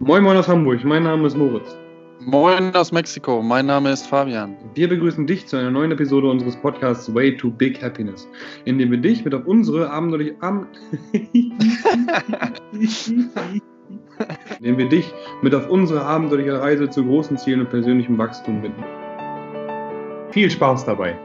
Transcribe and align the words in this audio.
Moin 0.00 0.22
Moin 0.22 0.36
aus 0.36 0.46
Hamburg, 0.46 0.84
mein 0.84 1.02
Name 1.02 1.26
ist 1.26 1.36
Moritz. 1.36 1.76
Moin 2.20 2.72
aus 2.76 2.92
Mexiko, 2.92 3.42
mein 3.42 3.66
Name 3.66 3.90
ist 3.90 4.06
Fabian. 4.06 4.56
Wir 4.74 4.88
begrüßen 4.88 5.26
dich 5.26 5.48
zu 5.48 5.56
einer 5.56 5.72
neuen 5.72 5.90
Episode 5.90 6.30
unseres 6.30 6.54
Podcasts 6.56 7.12
Way 7.12 7.36
to 7.36 7.50
Big 7.50 7.82
Happiness, 7.82 8.28
in 8.64 8.78
dem 8.78 8.92
wir 8.92 8.98
dich 8.98 9.24
mit 9.24 9.34
auf 9.34 9.44
unsere 9.46 9.90
abenteuerliche 9.90 10.36
Am 10.40 10.68
indem 14.60 14.78
wir 14.78 14.88
dich 14.88 15.12
mit 15.42 15.52
auf 15.52 15.68
unsere 15.68 16.04
abenteuerliche 16.04 16.60
Reise 16.60 16.88
zu 16.88 17.04
großen 17.04 17.36
Zielen 17.36 17.62
und 17.62 17.70
persönlichem 17.70 18.16
Wachstum 18.18 18.62
binden. 18.62 18.84
Viel 20.30 20.48
Spaß 20.48 20.84
dabei. 20.84 21.18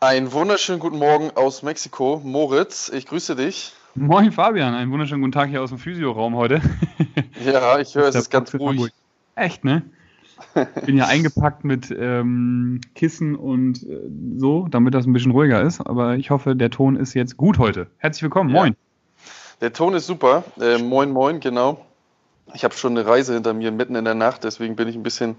Einen 0.00 0.32
wunderschönen 0.32 0.80
guten 0.80 0.98
Morgen 0.98 1.30
aus 1.34 1.62
Mexiko. 1.62 2.20
Moritz, 2.22 2.90
ich 2.94 3.06
grüße 3.06 3.36
dich. 3.36 3.72
Moin 3.94 4.32
Fabian, 4.32 4.72
einen 4.72 4.90
wunderschönen 4.90 5.20
guten 5.20 5.32
Tag 5.32 5.50
hier 5.50 5.60
aus 5.60 5.68
dem 5.68 5.78
Physioraum 5.78 6.34
heute. 6.34 6.60
Ja, 7.44 7.80
ich 7.80 7.92
höre, 7.96 8.06
es 8.06 8.14
ist 8.14 8.30
ganz 8.30 8.54
ruhig. 8.54 8.68
Hamburg. 8.68 8.92
Echt, 9.34 9.64
ne? 9.64 9.82
Bin 10.86 10.96
ja 10.96 11.06
eingepackt 11.06 11.64
mit 11.64 11.90
ähm, 11.90 12.80
Kissen 12.94 13.34
und 13.34 13.82
äh, 13.82 13.98
so, 14.36 14.68
damit 14.70 14.94
das 14.94 15.06
ein 15.06 15.12
bisschen 15.12 15.32
ruhiger 15.32 15.60
ist. 15.60 15.80
Aber 15.80 16.14
ich 16.16 16.30
hoffe, 16.30 16.54
der 16.54 16.70
Ton 16.70 16.94
ist 16.94 17.14
jetzt 17.14 17.36
gut 17.36 17.58
heute. 17.58 17.88
Herzlich 17.98 18.22
willkommen, 18.22 18.50
ja. 18.50 18.60
moin. 18.60 18.76
Der 19.60 19.72
Ton 19.72 19.94
ist 19.94 20.06
super. 20.06 20.44
Äh, 20.60 20.78
moin, 20.78 21.10
moin, 21.10 21.40
genau. 21.40 21.84
Ich 22.54 22.64
habe 22.64 22.74
schon 22.74 22.96
eine 22.96 23.06
Reise 23.06 23.34
hinter 23.34 23.54
mir 23.54 23.72
mitten 23.72 23.94
in 23.94 24.04
der 24.04 24.14
Nacht, 24.14 24.44
deswegen 24.44 24.76
bin 24.76 24.88
ich 24.88 24.96
ein 24.96 25.02
bisschen 25.02 25.36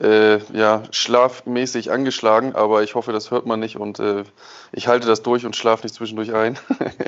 äh, 0.00 0.38
ja, 0.52 0.82
schlafmäßig 0.90 1.90
angeschlagen, 1.90 2.54
aber 2.54 2.82
ich 2.82 2.94
hoffe, 2.94 3.12
das 3.12 3.30
hört 3.30 3.46
man 3.46 3.60
nicht 3.60 3.76
und 3.76 3.98
äh, 3.98 4.24
ich 4.72 4.88
halte 4.88 5.06
das 5.06 5.22
durch 5.22 5.46
und 5.46 5.56
schlafe 5.56 5.84
nicht 5.84 5.94
zwischendurch 5.94 6.34
ein. 6.34 6.58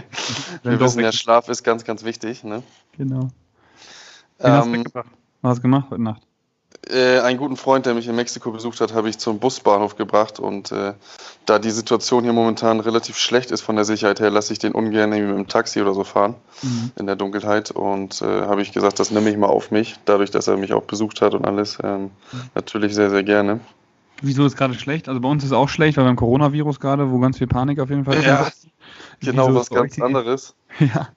Wir 0.62 0.80
wissen 0.80 1.00
ja, 1.00 1.12
Schlaf 1.12 1.48
ist 1.48 1.62
ganz, 1.64 1.84
ganz 1.84 2.04
wichtig. 2.04 2.44
Ne? 2.44 2.62
Genau. 2.96 3.28
Ähm, 4.40 4.52
hast 4.52 4.66
du 4.66 4.84
Was 4.94 5.04
hast 5.42 5.58
du 5.58 5.62
gemacht 5.62 5.86
heute 5.90 6.02
Nacht? 6.02 6.27
Äh, 6.86 7.20
einen 7.20 7.38
guten 7.38 7.56
Freund, 7.56 7.86
der 7.86 7.94
mich 7.94 8.06
in 8.06 8.14
Mexiko 8.14 8.50
besucht 8.50 8.80
hat, 8.80 8.94
habe 8.94 9.08
ich 9.08 9.18
zum 9.18 9.38
Busbahnhof 9.38 9.96
gebracht 9.96 10.38
und 10.38 10.72
äh, 10.72 10.94
da 11.44 11.58
die 11.58 11.70
Situation 11.70 12.24
hier 12.24 12.32
momentan 12.32 12.80
relativ 12.80 13.18
schlecht 13.18 13.50
ist 13.50 13.62
von 13.62 13.76
der 13.76 13.84
Sicherheit 13.84 14.20
her, 14.20 14.30
lasse 14.30 14.52
ich 14.52 14.58
den 14.58 14.72
ungern 14.72 15.10
mit 15.10 15.20
dem 15.20 15.48
Taxi 15.48 15.82
oder 15.82 15.92
so 15.92 16.04
fahren 16.04 16.34
mhm. 16.62 16.92
in 16.96 17.06
der 17.06 17.16
Dunkelheit 17.16 17.72
und 17.72 18.22
äh, 18.22 18.24
habe 18.24 18.62
ich 18.62 18.72
gesagt, 18.72 19.00
das 19.00 19.10
nehme 19.10 19.28
ich 19.28 19.36
mal 19.36 19.48
auf 19.48 19.70
mich, 19.70 19.96
dadurch, 20.04 20.30
dass 20.30 20.46
er 20.46 20.56
mich 20.56 20.72
auch 20.72 20.84
besucht 20.84 21.20
hat 21.20 21.34
und 21.34 21.44
alles, 21.44 21.78
ähm, 21.82 22.04
mhm. 22.04 22.10
natürlich 22.54 22.94
sehr, 22.94 23.10
sehr 23.10 23.24
gerne. 23.24 23.60
Wieso 24.22 24.46
ist 24.46 24.56
gerade 24.56 24.74
schlecht? 24.74 25.08
Also 25.08 25.20
bei 25.20 25.28
uns 25.28 25.42
ist 25.44 25.50
es 25.50 25.56
auch 25.56 25.68
schlecht, 25.68 25.96
weil 25.96 26.04
beim 26.04 26.16
Coronavirus 26.16 26.80
gerade, 26.80 27.10
wo 27.10 27.18
ganz 27.18 27.38
viel 27.38 27.46
Panik 27.46 27.80
auf 27.80 27.90
jeden 27.90 28.04
Fall 28.04 28.16
ist. 28.16 28.24
Ja, 28.24 28.48
genau, 29.20 29.54
was 29.54 29.70
ganz 29.70 30.00
anderes. 30.00 30.54
Ja. 30.78 31.08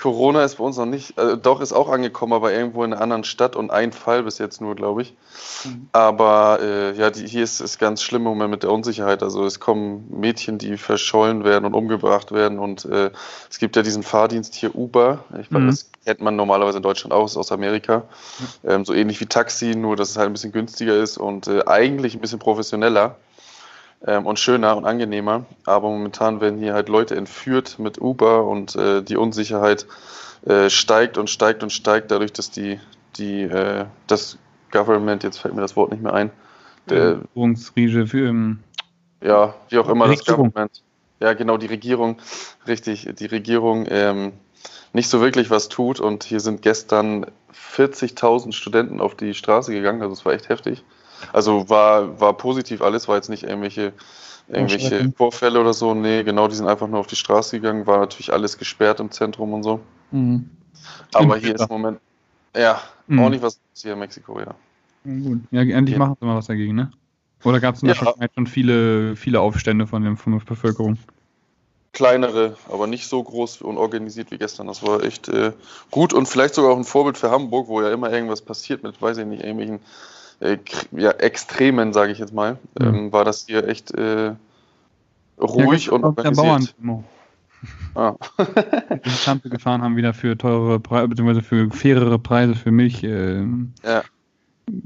Corona 0.00 0.44
ist 0.44 0.56
bei 0.56 0.64
uns 0.64 0.78
noch 0.78 0.86
nicht, 0.86 1.18
äh, 1.18 1.36
doch 1.36 1.60
ist 1.60 1.74
auch 1.74 1.90
angekommen, 1.90 2.32
aber 2.32 2.52
irgendwo 2.52 2.82
in 2.84 2.92
einer 2.92 3.02
anderen 3.02 3.24
Stadt 3.24 3.54
und 3.54 3.70
ein 3.70 3.92
Fall 3.92 4.22
bis 4.22 4.38
jetzt 4.38 4.62
nur, 4.62 4.74
glaube 4.74 5.02
ich. 5.02 5.14
Mhm. 5.64 5.88
Aber 5.92 6.58
äh, 6.62 6.96
ja, 6.96 7.10
die, 7.10 7.26
hier 7.26 7.44
ist 7.44 7.60
es 7.60 7.76
ganz 7.76 8.02
schlimm 8.02 8.22
im 8.22 8.28
Moment 8.28 8.50
mit 8.50 8.62
der 8.62 8.72
Unsicherheit. 8.72 9.22
Also 9.22 9.44
es 9.44 9.60
kommen 9.60 10.08
Mädchen, 10.10 10.56
die 10.56 10.78
verschollen 10.78 11.44
werden 11.44 11.66
und 11.66 11.74
umgebracht 11.74 12.32
werden 12.32 12.58
und 12.58 12.86
äh, 12.86 13.10
es 13.50 13.58
gibt 13.58 13.76
ja 13.76 13.82
diesen 13.82 14.02
Fahrdienst 14.02 14.54
hier 14.54 14.74
Uber. 14.74 15.24
Ich 15.38 15.52
weiß, 15.52 15.60
mhm. 15.60 15.66
das 15.66 15.90
kennt 16.06 16.22
man 16.22 16.34
normalerweise 16.34 16.78
in 16.78 16.82
Deutschland 16.82 17.12
auch, 17.12 17.26
ist 17.26 17.36
aus 17.36 17.52
Amerika. 17.52 17.98
Mhm. 17.98 18.70
Ähm, 18.70 18.84
so 18.86 18.94
ähnlich 18.94 19.20
wie 19.20 19.26
Taxi, 19.26 19.74
nur 19.76 19.96
dass 19.96 20.10
es 20.10 20.16
halt 20.16 20.30
ein 20.30 20.32
bisschen 20.32 20.52
günstiger 20.52 20.96
ist 20.96 21.18
und 21.18 21.46
äh, 21.46 21.62
eigentlich 21.66 22.14
ein 22.14 22.20
bisschen 22.20 22.38
professioneller 22.38 23.16
ähm, 24.06 24.26
und 24.26 24.38
schöner 24.38 24.76
und 24.76 24.84
angenehmer. 24.84 25.44
Aber 25.64 25.88
momentan 25.90 26.40
werden 26.40 26.58
hier 26.58 26.74
halt 26.74 26.88
Leute 26.88 27.16
entführt 27.16 27.78
mit 27.78 28.00
Uber 28.00 28.44
und 28.44 28.76
äh, 28.76 29.02
die 29.02 29.16
Unsicherheit 29.16 29.86
äh, 30.46 30.70
steigt 30.70 31.18
und 31.18 31.28
steigt 31.28 31.62
und 31.62 31.70
steigt, 31.70 32.10
dadurch, 32.10 32.32
dass 32.32 32.50
die, 32.50 32.80
die 33.16 33.42
äh, 33.42 33.84
das 34.06 34.38
Government, 34.70 35.22
jetzt 35.22 35.38
fällt 35.38 35.54
mir 35.54 35.60
das 35.60 35.76
Wort 35.76 35.90
nicht 35.90 36.02
mehr 36.02 36.14
ein, 36.14 36.30
der 36.88 37.20
Regierungsriege 37.20 38.06
für 38.06 38.28
ähm, 38.28 38.60
ja, 39.22 39.54
wie 39.68 39.78
auch 39.78 39.88
immer 39.88 40.08
das 40.08 40.24
Government. 40.24 40.82
Ja, 41.20 41.34
genau, 41.34 41.58
die 41.58 41.66
Regierung, 41.66 42.16
richtig, 42.66 43.08
die 43.18 43.26
Regierung 43.26 43.86
ähm, 43.90 44.32
nicht 44.94 45.08
so 45.08 45.20
wirklich 45.20 45.50
was 45.50 45.68
tut 45.68 46.00
und 46.00 46.24
hier 46.24 46.40
sind 46.40 46.62
gestern 46.62 47.26
40.000 47.54 48.52
Studenten 48.52 49.00
auf 49.00 49.14
die 49.14 49.34
Straße 49.34 49.72
gegangen, 49.72 50.02
also 50.02 50.12
es 50.12 50.24
war 50.24 50.32
echt 50.32 50.48
heftig. 50.48 50.84
Also 51.32 51.68
war, 51.68 52.20
war 52.20 52.36
positiv 52.36 52.82
alles, 52.82 53.08
war 53.08 53.16
jetzt 53.16 53.28
nicht 53.28 53.42
irgendwelche, 53.42 53.92
irgendwelche 54.48 55.12
Vorfälle 55.16 55.60
oder 55.60 55.74
so. 55.74 55.94
Nee, 55.94 56.22
genau, 56.22 56.48
die 56.48 56.54
sind 56.54 56.66
einfach 56.66 56.88
nur 56.88 57.00
auf 57.00 57.06
die 57.06 57.16
Straße 57.16 57.60
gegangen, 57.60 57.86
war 57.86 57.98
natürlich 57.98 58.32
alles 58.32 58.58
gesperrt 58.58 59.00
im 59.00 59.10
Zentrum 59.10 59.52
und 59.52 59.62
so. 59.62 59.80
Mhm. 60.10 60.48
Aber 61.12 61.36
hier 61.36 61.54
ist 61.54 61.62
im 61.62 61.68
Moment, 61.68 62.00
ja, 62.56 62.80
mhm. 63.06 63.20
auch 63.20 63.28
nicht 63.28 63.42
was 63.42 63.60
hier 63.74 63.92
in 63.92 63.98
Mexiko, 63.98 64.40
ja. 64.40 64.54
gut. 65.04 65.40
Ja, 65.50 65.62
endlich 65.62 65.94
ja. 65.94 65.98
machen 65.98 66.16
sie 66.18 66.26
mal 66.26 66.36
was 66.36 66.46
dagegen, 66.46 66.74
ne? 66.74 66.90
Oder 67.42 67.60
gab 67.60 67.74
es 67.74 67.82
in 67.82 67.88
der 67.88 67.96
ja. 67.96 68.28
schon 68.34 68.46
viele, 68.46 69.16
viele 69.16 69.40
Aufstände 69.40 69.86
von, 69.86 70.02
dem, 70.02 70.16
von 70.16 70.34
der 70.34 70.44
Bevölkerung? 70.44 70.98
Kleinere, 71.92 72.56
aber 72.70 72.86
nicht 72.86 73.08
so 73.08 73.22
groß 73.22 73.62
und 73.62 73.76
organisiert 73.76 74.30
wie 74.30 74.38
gestern. 74.38 74.66
Das 74.68 74.82
war 74.82 75.02
echt 75.02 75.28
äh, 75.28 75.52
gut 75.90 76.12
und 76.12 76.26
vielleicht 76.26 76.54
sogar 76.54 76.72
auch 76.72 76.76
ein 76.76 76.84
Vorbild 76.84 77.18
für 77.18 77.30
Hamburg, 77.30 77.68
wo 77.68 77.82
ja 77.82 77.90
immer 77.90 78.12
irgendwas 78.12 78.42
passiert 78.42 78.82
mit, 78.82 79.00
weiß 79.00 79.18
ich 79.18 79.26
nicht, 79.26 79.42
irgendwelchen 79.42 79.80
äh, 80.40 80.58
ja, 80.92 81.10
Extremen, 81.10 81.92
sage 81.92 82.12
ich 82.12 82.18
jetzt 82.18 82.32
mal, 82.32 82.58
mhm. 82.78 82.86
ähm, 82.86 83.12
war 83.12 83.24
das 83.24 83.46
hier 83.46 83.66
echt 83.66 83.90
äh, 83.92 84.34
ruhig 85.40 85.86
ja, 85.86 85.92
und 85.92 86.04
organisiert. 86.04 86.74
Der 86.78 87.04
Ah. 87.94 88.14
die 89.04 89.10
Schlampe 89.10 89.50
gefahren 89.50 89.82
haben 89.82 89.96
wieder 89.96 90.14
für 90.14 90.38
teurere 90.38 90.80
Preise, 90.80 91.08
beziehungsweise 91.08 91.42
für 91.42 91.70
fairere 91.70 92.18
Preise 92.18 92.54
für 92.54 92.70
Milch 92.70 93.02
äh, 93.02 93.44
ja. 93.84 94.02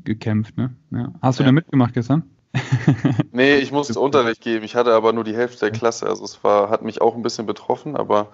gekämpft. 0.04 0.56
Ne? 0.56 0.74
Hast 1.22 1.38
du 1.38 1.44
da 1.44 1.52
mitgemacht 1.52 1.94
gestern? 1.94 2.24
nee, 3.32 3.56
ich 3.56 3.72
musste 3.72 3.98
Unterricht 3.98 4.40
geben. 4.40 4.64
Ich 4.64 4.76
hatte 4.76 4.94
aber 4.94 5.12
nur 5.12 5.24
die 5.24 5.36
Hälfte 5.36 5.60
der 5.60 5.70
Klasse. 5.70 6.06
Also 6.06 6.24
es 6.24 6.42
war, 6.44 6.70
hat 6.70 6.82
mich 6.82 7.00
auch 7.00 7.14
ein 7.14 7.22
bisschen 7.22 7.46
betroffen, 7.46 7.96
aber 7.96 8.28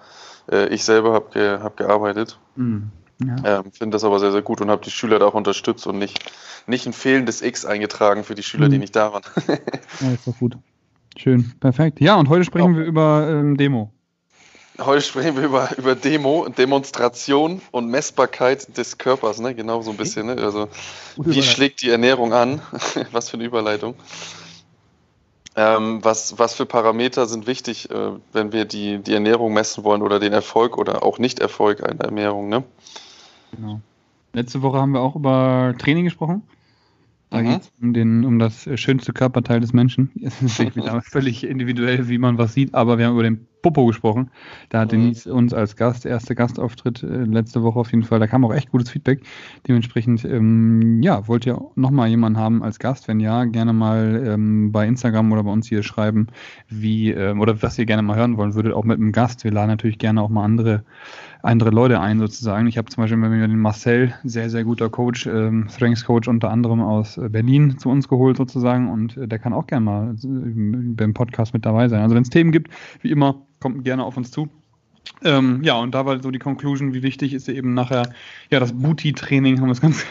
äh, 0.51 0.67
ich 0.67 0.83
selber 0.83 1.13
habe 1.13 1.29
ge, 1.31 1.59
hab 1.59 1.77
gearbeitet. 1.77 2.39
Mhm. 2.55 2.91
Ja. 3.19 3.59
Ähm, 3.59 3.71
Finde 3.71 3.95
das 3.95 4.03
aber 4.03 4.19
sehr, 4.19 4.31
sehr 4.31 4.41
gut 4.41 4.61
und 4.61 4.71
habe 4.71 4.83
die 4.83 4.91
Schüler 4.91 5.19
da 5.19 5.27
auch 5.27 5.33
unterstützt 5.33 5.85
und 5.85 5.99
nicht, 5.99 6.31
nicht 6.65 6.87
ein 6.87 6.93
fehlendes 6.93 7.41
X 7.41 7.65
eingetragen 7.65 8.23
für 8.23 8.35
die 8.35 8.43
Schüler, 8.43 8.67
mhm. 8.67 8.71
die 8.71 8.77
nicht 8.79 8.95
da 8.95 9.13
waren. 9.13 9.23
ja, 9.47 10.11
ist 10.11 10.27
doch 10.27 10.37
gut. 10.37 10.57
Schön, 11.17 11.53
perfekt. 11.59 11.99
Ja, 11.99 12.15
und 12.15 12.29
heute 12.29 12.45
sprechen 12.45 12.73
ja. 12.73 12.79
wir 12.79 12.85
über 12.85 13.27
ähm, 13.29 13.57
Demo. 13.57 13.91
Heute 14.83 15.01
sprechen 15.01 15.35
wir 15.35 15.43
über, 15.43 15.77
über 15.77 15.95
Demo, 15.95 16.47
Demonstration 16.49 17.61
und 17.71 17.87
Messbarkeit 17.87 18.77
des 18.77 18.97
Körpers, 18.97 19.39
ne? 19.39 19.53
Genau 19.53 19.81
so 19.81 19.91
ein 19.91 19.97
bisschen. 19.97 20.27
Ne? 20.27 20.37
Also, 20.37 20.69
wie 21.17 21.43
schlägt 21.43 21.81
die 21.83 21.89
Ernährung 21.89 22.33
an? 22.33 22.61
was 23.11 23.29
für 23.29 23.37
eine 23.37 23.45
Überleitung. 23.45 23.95
Ähm, 25.55 25.99
was, 26.03 26.39
was 26.39 26.55
für 26.55 26.65
Parameter 26.65 27.25
sind 27.27 27.45
wichtig, 27.45 27.91
äh, 27.91 28.11
wenn 28.31 28.53
wir 28.53 28.65
die, 28.65 28.99
die 28.99 29.13
Ernährung 29.13 29.53
messen 29.53 29.83
wollen 29.83 30.01
oder 30.01 30.19
den 30.19 30.33
Erfolg 30.33 30.77
oder 30.77 31.03
auch 31.03 31.19
Nicht-Erfolg 31.19 31.83
einer 31.83 32.05
Ernährung? 32.05 32.49
Ne? 32.49 32.63
Genau. 33.55 33.81
Letzte 34.33 34.61
Woche 34.61 34.77
haben 34.77 34.93
wir 34.93 35.01
auch 35.01 35.15
über 35.15 35.75
Training 35.77 36.05
gesprochen. 36.05 36.43
Da 37.29 37.41
mhm. 37.41 37.49
geht 37.49 37.61
es 37.61 37.71
um, 37.81 38.25
um 38.25 38.39
das 38.39 38.67
schönste 38.75 39.13
Körperteil 39.13 39.59
des 39.59 39.73
Menschen. 39.73 40.11
Es 40.23 40.41
ist 40.41 40.59
natürlich 40.59 41.03
völlig 41.03 41.43
individuell, 41.43 42.07
wie 42.07 42.17
man 42.17 42.37
was 42.37 42.53
sieht, 42.53 42.73
aber 42.73 42.97
wir 42.97 43.07
haben 43.07 43.13
über 43.13 43.23
den 43.23 43.47
Popo 43.61 43.85
gesprochen. 43.85 44.31
Da 44.69 44.81
hat 44.81 44.91
mhm. 44.91 45.03
Denise 45.03 45.27
uns 45.27 45.53
als 45.53 45.75
Gast, 45.75 46.05
erster 46.05 46.35
Gastauftritt 46.35 47.03
äh, 47.03 47.23
letzte 47.23 47.63
Woche 47.63 47.79
auf 47.79 47.91
jeden 47.91 48.03
Fall, 48.03 48.19
da 48.19 48.27
kam 48.27 48.45
auch 48.45 48.53
echt 48.53 48.71
gutes 48.71 48.89
Feedback. 48.89 49.21
Dementsprechend, 49.67 50.25
ähm, 50.25 51.01
ja, 51.01 51.27
wollt 51.27 51.45
ihr 51.45 51.59
nochmal 51.75 52.09
jemanden 52.09 52.39
haben 52.39 52.63
als 52.63 52.79
Gast? 52.79 53.07
Wenn 53.07 53.19
ja, 53.19 53.45
gerne 53.45 53.73
mal 53.73 54.23
ähm, 54.25 54.71
bei 54.71 54.87
Instagram 54.87 55.31
oder 55.31 55.43
bei 55.43 55.51
uns 55.51 55.67
hier 55.67 55.83
schreiben, 55.83 56.27
wie, 56.69 57.11
ähm, 57.11 57.39
oder 57.39 57.61
was 57.61 57.77
ihr 57.77 57.85
gerne 57.85 58.01
mal 58.01 58.17
hören 58.17 58.37
wollen 58.37 58.55
würdet, 58.55 58.73
auch 58.73 58.83
mit 58.83 58.97
einem 58.97 59.11
Gast. 59.11 59.43
Wir 59.43 59.51
laden 59.51 59.69
natürlich 59.69 59.97
gerne 59.97 60.21
auch 60.21 60.29
mal 60.29 60.43
andere 60.43 60.83
andere 61.43 61.71
Leute 61.71 61.99
ein 61.99 62.19
sozusagen. 62.19 62.67
Ich 62.67 62.77
habe 62.77 62.89
zum 62.89 63.03
Beispiel 63.03 63.19
den 63.19 63.59
Marcel, 63.59 64.13
sehr, 64.23 64.49
sehr 64.49 64.63
guter 64.63 64.89
Coach, 64.89 65.25
ähm, 65.27 65.67
Strengths 65.69 66.05
Coach 66.05 66.27
unter 66.27 66.49
anderem 66.51 66.81
aus 66.81 67.17
äh, 67.17 67.29
Berlin 67.29 67.77
zu 67.77 67.89
uns 67.89 68.07
geholt 68.07 68.37
sozusagen 68.37 68.89
und 68.89 69.17
äh, 69.17 69.27
der 69.27 69.39
kann 69.39 69.53
auch 69.53 69.67
gerne 69.67 69.85
mal 69.85 70.15
äh, 70.23 70.93
beim 70.95 71.13
Podcast 71.13 71.53
mit 71.53 71.65
dabei 71.65 71.87
sein. 71.87 72.01
Also 72.01 72.15
wenn 72.15 72.23
es 72.23 72.29
Themen 72.29 72.51
gibt, 72.51 72.71
wie 73.01 73.11
immer, 73.11 73.41
kommt 73.61 73.85
gerne 73.85 74.03
auf 74.03 74.17
uns 74.17 74.31
zu. 74.31 74.49
Ähm, 75.23 75.61
ja, 75.63 75.75
und 75.75 75.93
da 75.93 76.05
war 76.05 76.21
so 76.21 76.31
die 76.31 76.39
Conclusion, 76.39 76.93
wie 76.93 77.03
wichtig 77.03 77.33
ist 77.33 77.47
eben 77.47 77.73
nachher, 77.73 78.11
ja, 78.49 78.59
das 78.59 78.73
Booty-Training, 78.73 79.59
haben 79.59 79.67
wir 79.67 79.73
es 79.73 79.81
ganz, 79.81 80.05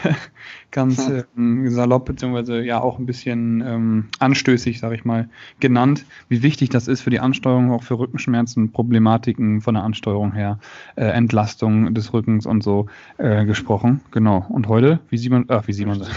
ganz 0.71 1.09
äh, 1.09 1.23
salopp, 1.69 2.05
beziehungsweise 2.05 2.61
ja 2.61 2.81
auch 2.81 2.97
ein 2.97 3.05
bisschen 3.05 3.61
ähm, 3.61 4.09
anstößig, 4.19 4.79
sage 4.79 4.95
ich 4.95 5.05
mal, 5.05 5.29
genannt, 5.59 6.05
wie 6.29 6.43
wichtig 6.43 6.69
das 6.69 6.87
ist 6.87 7.01
für 7.01 7.09
die 7.09 7.19
Ansteuerung, 7.19 7.71
auch 7.71 7.83
für 7.83 7.99
Rückenschmerzen, 7.99 8.71
Problematiken 8.71 9.61
von 9.61 9.75
der 9.75 9.83
Ansteuerung 9.83 10.33
her, 10.33 10.59
äh, 10.95 11.05
Entlastung 11.05 11.93
des 11.93 12.13
Rückens 12.13 12.45
und 12.45 12.63
so 12.63 12.87
äh, 13.17 13.45
gesprochen. 13.45 14.01
Genau. 14.11 14.45
Und 14.49 14.67
heute, 14.67 14.99
wie 15.09 15.17
sieht 15.17 15.31
man, 15.31 15.45
ach, 15.49 15.67
wie 15.67 15.85
das? 15.85 16.09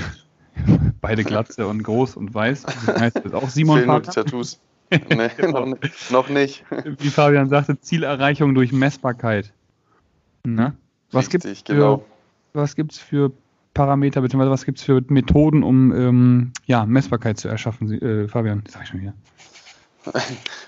Beide 1.00 1.24
glatze 1.24 1.66
und 1.66 1.82
groß 1.82 2.16
und 2.16 2.32
weiß. 2.32 2.62
Das 2.62 2.86
heißt, 3.00 3.16
das 3.16 3.24
ist 3.24 3.34
auch 3.34 3.48
Simon 3.48 3.84
Tattoos. 4.02 4.60
Nee, 5.08 5.30
genau. 5.36 5.66
noch, 5.66 5.78
noch, 6.10 6.28
nicht. 6.28 6.64
Wie 6.98 7.08
Fabian 7.08 7.48
sagte, 7.48 7.80
Zielerreichung 7.80 8.54
durch 8.54 8.72
Messbarkeit. 8.72 9.52
Na? 10.44 10.74
Was 11.10 11.30
gibt 11.30 11.44
es 11.44 11.64
genau. 11.64 12.04
für 12.54 13.32
Parameter, 13.72 14.20
beziehungsweise 14.20 14.50
was 14.50 14.64
gibt 14.64 14.78
es 14.78 14.84
für 14.84 15.02
Methoden, 15.08 15.62
um 15.62 15.92
ähm, 15.92 16.52
ja, 16.66 16.86
Messbarkeit 16.86 17.38
zu 17.38 17.48
erschaffen, 17.48 17.90
äh, 17.92 18.28
Fabian? 18.28 18.62
Das 18.64 18.74
sag 18.74 18.82
ich 18.82 18.88
schon 18.88 19.00
wieder. 19.00 19.14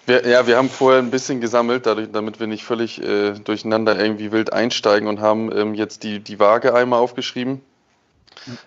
Wir, 0.07 0.27
ja, 0.27 0.47
wir 0.47 0.57
haben 0.57 0.71
vorher 0.71 1.03
ein 1.03 1.11
bisschen 1.11 1.41
gesammelt, 1.41 1.85
dadurch, 1.85 2.09
damit 2.13 2.39
wir 2.39 2.47
nicht 2.47 2.65
völlig 2.65 3.03
äh, 3.03 3.33
durcheinander 3.33 3.99
irgendwie 3.99 4.31
wild 4.31 4.53
einsteigen 4.53 5.09
und 5.09 5.21
haben 5.21 5.51
ähm, 5.55 5.75
jetzt 5.75 6.05
die, 6.05 6.21
die 6.21 6.39
Waage 6.39 6.73
einmal 6.75 7.01
aufgeschrieben. 7.01 7.61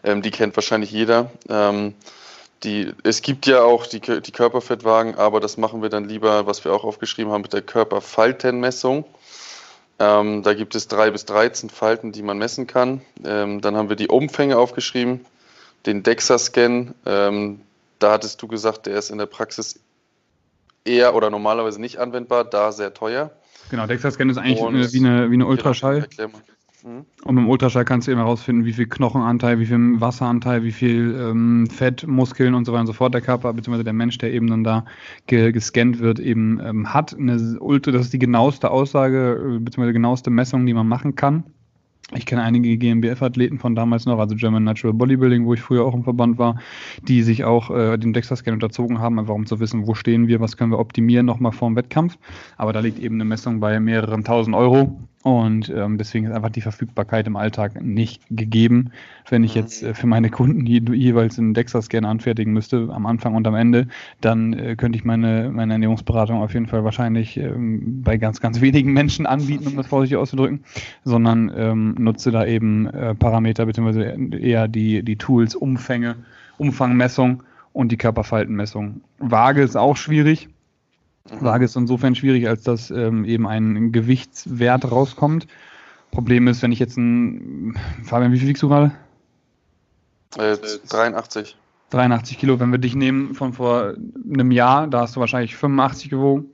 Ähm, 0.03 0.21
die 0.21 0.31
kennt 0.31 0.57
wahrscheinlich 0.57 0.91
jeder. 0.91 1.31
Ähm, 1.47 1.93
die, 2.63 2.93
es 3.03 3.21
gibt 3.21 3.45
ja 3.45 3.61
auch 3.61 3.85
die, 3.85 3.99
die 3.99 4.31
Körperfettwagen, 4.31 5.15
aber 5.15 5.39
das 5.39 5.57
machen 5.57 5.81
wir 5.81 5.89
dann 5.89 6.05
lieber, 6.05 6.45
was 6.45 6.65
wir 6.65 6.73
auch 6.73 6.83
aufgeschrieben 6.83 7.31
haben, 7.31 7.43
mit 7.43 7.53
der 7.53 7.61
Körperfaltenmessung. 7.61 9.05
Ähm, 9.99 10.43
da 10.43 10.53
gibt 10.53 10.75
es 10.75 10.87
drei 10.87 11.11
bis 11.11 11.25
13 11.25 11.69
Falten, 11.69 12.11
die 12.11 12.21
man 12.21 12.37
messen 12.37 12.67
kann. 12.67 13.01
Ähm, 13.23 13.61
dann 13.61 13.75
haben 13.75 13.89
wir 13.89 13.95
die 13.95 14.07
Umfänge 14.07 14.57
aufgeschrieben, 14.57 15.25
den 15.85 16.03
DEXA-Scan. 16.03 16.93
Ähm, 17.05 17.61
da 17.99 18.13
hattest 18.13 18.41
du 18.41 18.47
gesagt, 18.47 18.85
der 18.85 18.97
ist 18.97 19.09
in 19.09 19.17
der 19.17 19.25
Praxis 19.25 19.79
eher 20.85 21.15
oder 21.15 21.29
normalerweise 21.29 21.79
nicht 21.79 21.97
anwendbar, 21.97 22.45
da 22.45 22.71
sehr 22.71 22.93
teuer. 22.93 23.31
Genau, 23.69 23.87
DEXA-Scan 23.87 24.29
ist 24.29 24.37
eigentlich 24.37 24.59
Und, 24.59 24.93
wie 24.93 25.05
eine, 25.05 25.29
wie 25.29 25.35
eine 25.35 25.45
Ultraschall. 25.45 26.07
Genau, 26.15 26.31
Mhm. 26.83 27.05
Und 27.23 27.35
beim 27.35 27.49
Ultraschall 27.49 27.85
kannst 27.85 28.07
du 28.07 28.11
eben 28.11 28.19
herausfinden, 28.19 28.65
wie 28.65 28.73
viel 28.73 28.87
Knochenanteil, 28.87 29.59
wie 29.59 29.65
viel 29.65 29.99
Wasseranteil, 29.99 30.63
wie 30.63 30.71
viel 30.71 31.15
ähm, 31.19 31.67
Fett, 31.67 32.07
Muskeln 32.07 32.53
und 32.53 32.65
so 32.65 32.71
weiter 32.71 32.81
und 32.81 32.87
so 32.87 32.93
fort 32.93 33.13
der 33.13 33.21
Körper, 33.21 33.53
beziehungsweise 33.53 33.83
der 33.83 33.93
Mensch, 33.93 34.17
der 34.17 34.33
eben 34.33 34.47
dann 34.47 34.63
da 34.63 34.85
ge 35.27 35.51
gescannt 35.51 35.99
wird, 35.99 36.19
eben 36.19 36.59
ähm, 36.63 36.93
hat. 36.93 37.15
Eine 37.17 37.59
Ultra, 37.59 37.91
das 37.91 38.03
ist 38.03 38.13
die 38.13 38.19
genaueste 38.19 38.71
Aussage, 38.71 39.33
äh, 39.33 39.59
beziehungsweise 39.59 39.93
genaueste 39.93 40.29
Messung, 40.29 40.65
die 40.65 40.73
man 40.73 40.87
machen 40.87 41.15
kann. 41.15 41.43
Ich 42.15 42.25
kenne 42.25 42.41
einige 42.41 42.75
GmbF-Athleten 42.75 43.59
von 43.59 43.75
damals 43.75 44.07
noch, 44.07 44.17
also 44.17 44.35
German 44.35 44.63
Natural 44.63 44.95
Bodybuilding, 44.95 45.45
wo 45.45 45.53
ich 45.53 45.61
früher 45.61 45.85
auch 45.85 45.93
im 45.93 46.03
Verband 46.03 46.39
war, 46.39 46.59
die 47.03 47.21
sich 47.21 47.43
auch 47.43 47.69
äh, 47.69 47.97
dem 47.97 48.13
DEXA-Scan 48.13 48.53
unterzogen 48.53 48.97
haben, 48.97 49.19
einfach 49.19 49.35
um 49.35 49.45
zu 49.45 49.59
wissen, 49.59 49.85
wo 49.85 49.93
stehen 49.93 50.27
wir, 50.27 50.39
was 50.39 50.57
können 50.57 50.71
wir 50.71 50.79
optimieren 50.79 51.27
nochmal 51.27 51.51
vor 51.51 51.69
dem 51.69 51.75
Wettkampf. 51.75 52.17
Aber 52.57 52.73
da 52.73 52.79
liegt 52.79 52.97
eben 52.97 53.15
eine 53.15 53.25
Messung 53.25 53.59
bei 53.59 53.79
mehreren 53.79 54.23
tausend 54.23 54.55
Euro 54.55 54.99
und 55.23 55.69
ähm, 55.69 55.97
deswegen 55.97 56.25
ist 56.25 56.31
einfach 56.31 56.49
die 56.49 56.61
Verfügbarkeit 56.61 57.27
im 57.27 57.35
Alltag 57.35 57.81
nicht 57.81 58.21
gegeben. 58.29 58.91
Wenn 59.27 59.43
ich 59.43 59.53
jetzt 59.53 59.83
äh, 59.83 59.93
für 59.93 60.07
meine 60.07 60.29
Kunden 60.29 60.65
je, 60.65 60.81
jeweils 60.93 61.37
einen 61.37 61.53
DEXA-Scan 61.53 62.05
anfertigen 62.05 62.53
müsste, 62.53 62.87
am 62.89 63.05
Anfang 63.05 63.35
und 63.35 63.45
am 63.45 63.55
Ende, 63.55 63.87
dann 64.21 64.53
äh, 64.53 64.77
könnte 64.77 64.97
ich 64.97 65.03
meine, 65.03 65.49
meine 65.51 65.73
Ernährungsberatung 65.73 66.41
auf 66.41 66.53
jeden 66.53 66.67
Fall 66.67 66.85
wahrscheinlich 66.85 67.35
ähm, 67.35 68.01
bei 68.01 68.15
ganz, 68.15 68.39
ganz 68.39 68.61
wenigen 68.61 68.93
Menschen 68.93 69.25
anbieten, 69.25 69.67
um 69.67 69.75
das 69.75 69.87
vorsichtig 69.87 70.17
auszudrücken, 70.17 70.63
sondern 71.03 71.51
ähm, 71.53 71.95
nutze 71.99 72.31
da 72.31 72.45
eben 72.45 72.87
äh, 72.87 73.13
Parameter 73.13 73.65
beziehungsweise 73.65 74.15
eher 74.37 74.69
die, 74.69 75.03
die 75.03 75.17
Tools, 75.17 75.53
Umfänge, 75.53 76.15
Umfangmessung 76.57 77.43
und 77.73 77.91
die 77.91 77.97
Körperfaltenmessung. 77.97 79.01
Waage 79.17 79.63
ist 79.63 79.75
auch 79.75 79.97
schwierig 79.97 80.47
Waage 81.39 81.65
ist 81.65 81.75
insofern 81.75 82.15
schwierig, 82.15 82.47
als 82.47 82.63
dass 82.63 82.91
ähm, 82.91 83.25
eben 83.25 83.47
ein 83.47 83.91
Gewichtswert 83.91 84.91
rauskommt. 84.91 85.47
Problem 86.11 86.47
ist, 86.47 86.61
wenn 86.61 86.71
ich 86.71 86.79
jetzt 86.79 86.97
ein. 86.97 87.77
Fabian, 88.03 88.31
wie 88.31 88.39
viel 88.39 88.47
wiegst 88.47 88.63
du 88.63 88.69
gerade? 88.69 88.91
Äh, 90.37 90.57
83. 90.89 91.57
83 91.91 92.37
Kilo. 92.37 92.59
Wenn 92.59 92.71
wir 92.71 92.79
dich 92.79 92.95
nehmen 92.95 93.35
von 93.35 93.53
vor 93.53 93.93
einem 94.31 94.51
Jahr, 94.51 94.87
da 94.87 95.01
hast 95.01 95.15
du 95.15 95.19
wahrscheinlich 95.19 95.55
85 95.55 96.09
gewogen. 96.09 96.51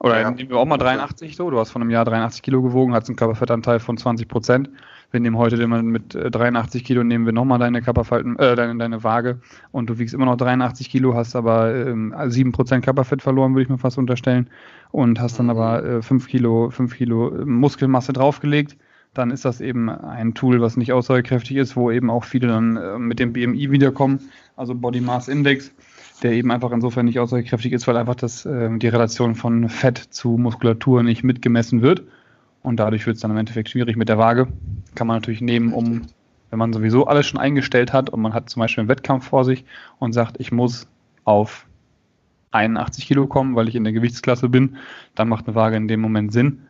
Oder 0.00 0.20
ja. 0.20 0.30
nehmen 0.30 0.50
wir 0.50 0.58
auch 0.58 0.64
mal 0.64 0.76
83 0.76 1.36
so. 1.36 1.50
Du 1.50 1.58
hast 1.58 1.70
von 1.70 1.82
einem 1.82 1.90
Jahr 1.90 2.04
83 2.04 2.42
Kilo 2.42 2.62
gewogen, 2.62 2.94
hast 2.94 3.08
einen 3.08 3.16
Körperfettanteil 3.16 3.80
von 3.80 3.96
20 3.96 4.28
Prozent. 4.28 4.70
Wir 5.14 5.20
nehmen 5.20 5.38
heute 5.38 5.56
den 5.56 5.70
mit 5.92 6.12
83 6.12 6.82
äh, 6.82 6.84
Kilo, 6.84 7.04
nehmen 7.04 7.24
wir 7.24 7.32
nochmal 7.32 7.60
deine 7.60 7.82
Körperfalten, 7.82 8.36
äh, 8.36 8.56
deine, 8.56 8.76
deine 8.76 9.04
Waage 9.04 9.38
und 9.70 9.88
du 9.88 10.00
wiegst 10.00 10.12
immer 10.12 10.24
noch 10.24 10.36
83 10.36 10.90
Kilo, 10.90 11.14
hast 11.14 11.36
aber 11.36 11.72
ähm, 11.72 12.12
7% 12.12 12.80
Körperfett 12.80 13.22
verloren, 13.22 13.52
würde 13.52 13.62
ich 13.62 13.68
mir 13.68 13.78
fast 13.78 13.96
unterstellen. 13.96 14.50
Und 14.90 15.20
hast 15.20 15.38
dann 15.38 15.50
aber 15.50 15.84
äh, 15.84 16.02
5 16.02 16.26
Kilo, 16.26 16.70
5 16.70 16.96
Kilo 16.96 17.28
äh, 17.28 17.44
Muskelmasse 17.44 18.12
draufgelegt. 18.12 18.76
Dann 19.14 19.30
ist 19.30 19.44
das 19.44 19.60
eben 19.60 19.88
ein 19.88 20.34
Tool, 20.34 20.60
was 20.60 20.76
nicht 20.76 20.92
aussagekräftig 20.92 21.58
ist, 21.58 21.76
wo 21.76 21.92
eben 21.92 22.10
auch 22.10 22.24
viele 22.24 22.48
dann 22.48 22.76
äh, 22.76 22.98
mit 22.98 23.20
dem 23.20 23.32
BMI 23.32 23.70
wiederkommen, 23.70 24.18
also 24.56 24.74
Body 24.74 25.00
Mass 25.00 25.28
Index 25.28 25.72
der 26.22 26.32
eben 26.32 26.50
einfach 26.50 26.70
insofern 26.72 27.06
nicht 27.06 27.18
aussagekräftig 27.18 27.72
ist, 27.72 27.86
weil 27.86 27.96
einfach 27.96 28.14
das, 28.14 28.46
äh, 28.46 28.70
die 28.78 28.88
Relation 28.88 29.34
von 29.34 29.68
Fett 29.68 29.98
zu 29.98 30.38
Muskulatur 30.38 31.02
nicht 31.02 31.24
mitgemessen 31.24 31.82
wird. 31.82 32.04
Und 32.64 32.80
dadurch 32.80 33.06
wird 33.06 33.16
es 33.16 33.22
dann 33.22 33.30
im 33.30 33.36
Endeffekt 33.36 33.68
schwierig 33.68 33.96
mit 33.96 34.08
der 34.08 34.16
Waage. 34.16 34.48
Kann 34.94 35.06
man 35.06 35.18
natürlich 35.18 35.42
nehmen, 35.42 35.74
um, 35.74 36.06
wenn 36.48 36.58
man 36.58 36.72
sowieso 36.72 37.06
alles 37.06 37.26
schon 37.26 37.38
eingestellt 37.38 37.92
hat 37.92 38.08
und 38.08 38.22
man 38.22 38.32
hat 38.32 38.48
zum 38.48 38.60
Beispiel 38.60 38.80
einen 38.80 38.88
Wettkampf 38.88 39.28
vor 39.28 39.44
sich 39.44 39.66
und 39.98 40.14
sagt, 40.14 40.36
ich 40.40 40.50
muss 40.50 40.88
auf 41.24 41.66
81 42.52 43.06
Kilo 43.06 43.26
kommen, 43.26 43.54
weil 43.54 43.68
ich 43.68 43.74
in 43.74 43.84
der 43.84 43.92
Gewichtsklasse 43.92 44.48
bin, 44.48 44.76
dann 45.14 45.28
macht 45.28 45.46
eine 45.46 45.54
Waage 45.54 45.76
in 45.76 45.88
dem 45.88 46.00
Moment 46.00 46.32
Sinn. 46.32 46.62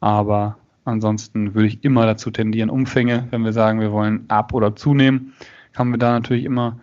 Aber 0.00 0.56
ansonsten 0.86 1.54
würde 1.54 1.68
ich 1.68 1.84
immer 1.84 2.06
dazu 2.06 2.30
tendieren, 2.30 2.70
Umfänge, 2.70 3.28
wenn 3.30 3.44
wir 3.44 3.52
sagen, 3.52 3.78
wir 3.78 3.92
wollen 3.92 4.24
ab- 4.28 4.54
oder 4.54 4.74
zunehmen, 4.74 5.34
haben 5.76 5.90
wir 5.90 5.98
da 5.98 6.12
natürlich 6.12 6.44
immer 6.44 6.78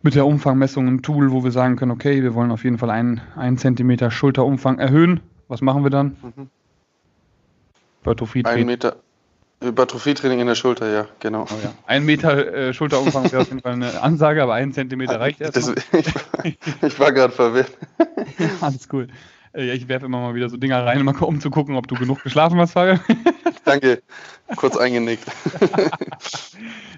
mit 0.00 0.14
der 0.14 0.26
Umfangmessung 0.26 0.86
ein 0.86 1.02
Tool, 1.02 1.32
wo 1.32 1.42
wir 1.42 1.50
sagen 1.50 1.74
können, 1.74 1.90
okay, 1.90 2.22
wir 2.22 2.34
wollen 2.34 2.52
auf 2.52 2.62
jeden 2.62 2.78
Fall 2.78 2.90
einen, 2.90 3.20
einen 3.34 3.58
Zentimeter 3.58 4.12
Schulterumfang 4.12 4.78
erhöhen. 4.78 5.18
Was 5.48 5.60
machen 5.60 5.82
wir 5.82 5.90
dann? 5.90 6.16
Mhm. 6.22 6.50
Hypertrophie-Training. 8.00 8.60
Ein 8.62 8.66
Meter. 8.66 8.96
Hypertrophie-Training 9.62 10.40
in 10.40 10.46
der 10.46 10.54
Schulter, 10.54 10.90
ja, 10.90 11.06
genau. 11.20 11.42
Oh, 11.42 11.54
ja. 11.62 11.74
Ein 11.86 12.06
Meter 12.06 12.52
äh, 12.52 12.72
Schulterumfang 12.72 13.30
wäre 13.30 13.42
auf 13.42 13.48
jeden 13.48 13.60
Fall 13.60 13.74
eine 13.74 14.00
Ansage, 14.00 14.42
aber 14.42 14.54
ein 14.54 14.72
Zentimeter 14.72 15.20
reicht 15.20 15.40
erst. 15.42 15.58
ich, 16.44 16.56
ich 16.80 16.98
war 16.98 17.12
gerade 17.12 17.32
verwirrt. 17.32 17.70
Alles 18.62 18.88
cool. 18.90 19.08
Äh, 19.52 19.72
ich 19.74 19.86
werfe 19.88 20.06
immer 20.06 20.20
mal 20.20 20.34
wieder 20.34 20.48
so 20.48 20.56
Dinger 20.56 20.84
rein, 20.86 21.06
um 21.06 21.40
zu 21.40 21.50
gucken, 21.50 21.76
ob 21.76 21.88
du 21.88 21.94
genug 21.94 22.22
geschlafen 22.22 22.58
hast, 22.58 22.72
Fabian. 22.72 23.00
Danke. 23.66 24.02
Kurz 24.56 24.78
eingenickt. 24.78 25.24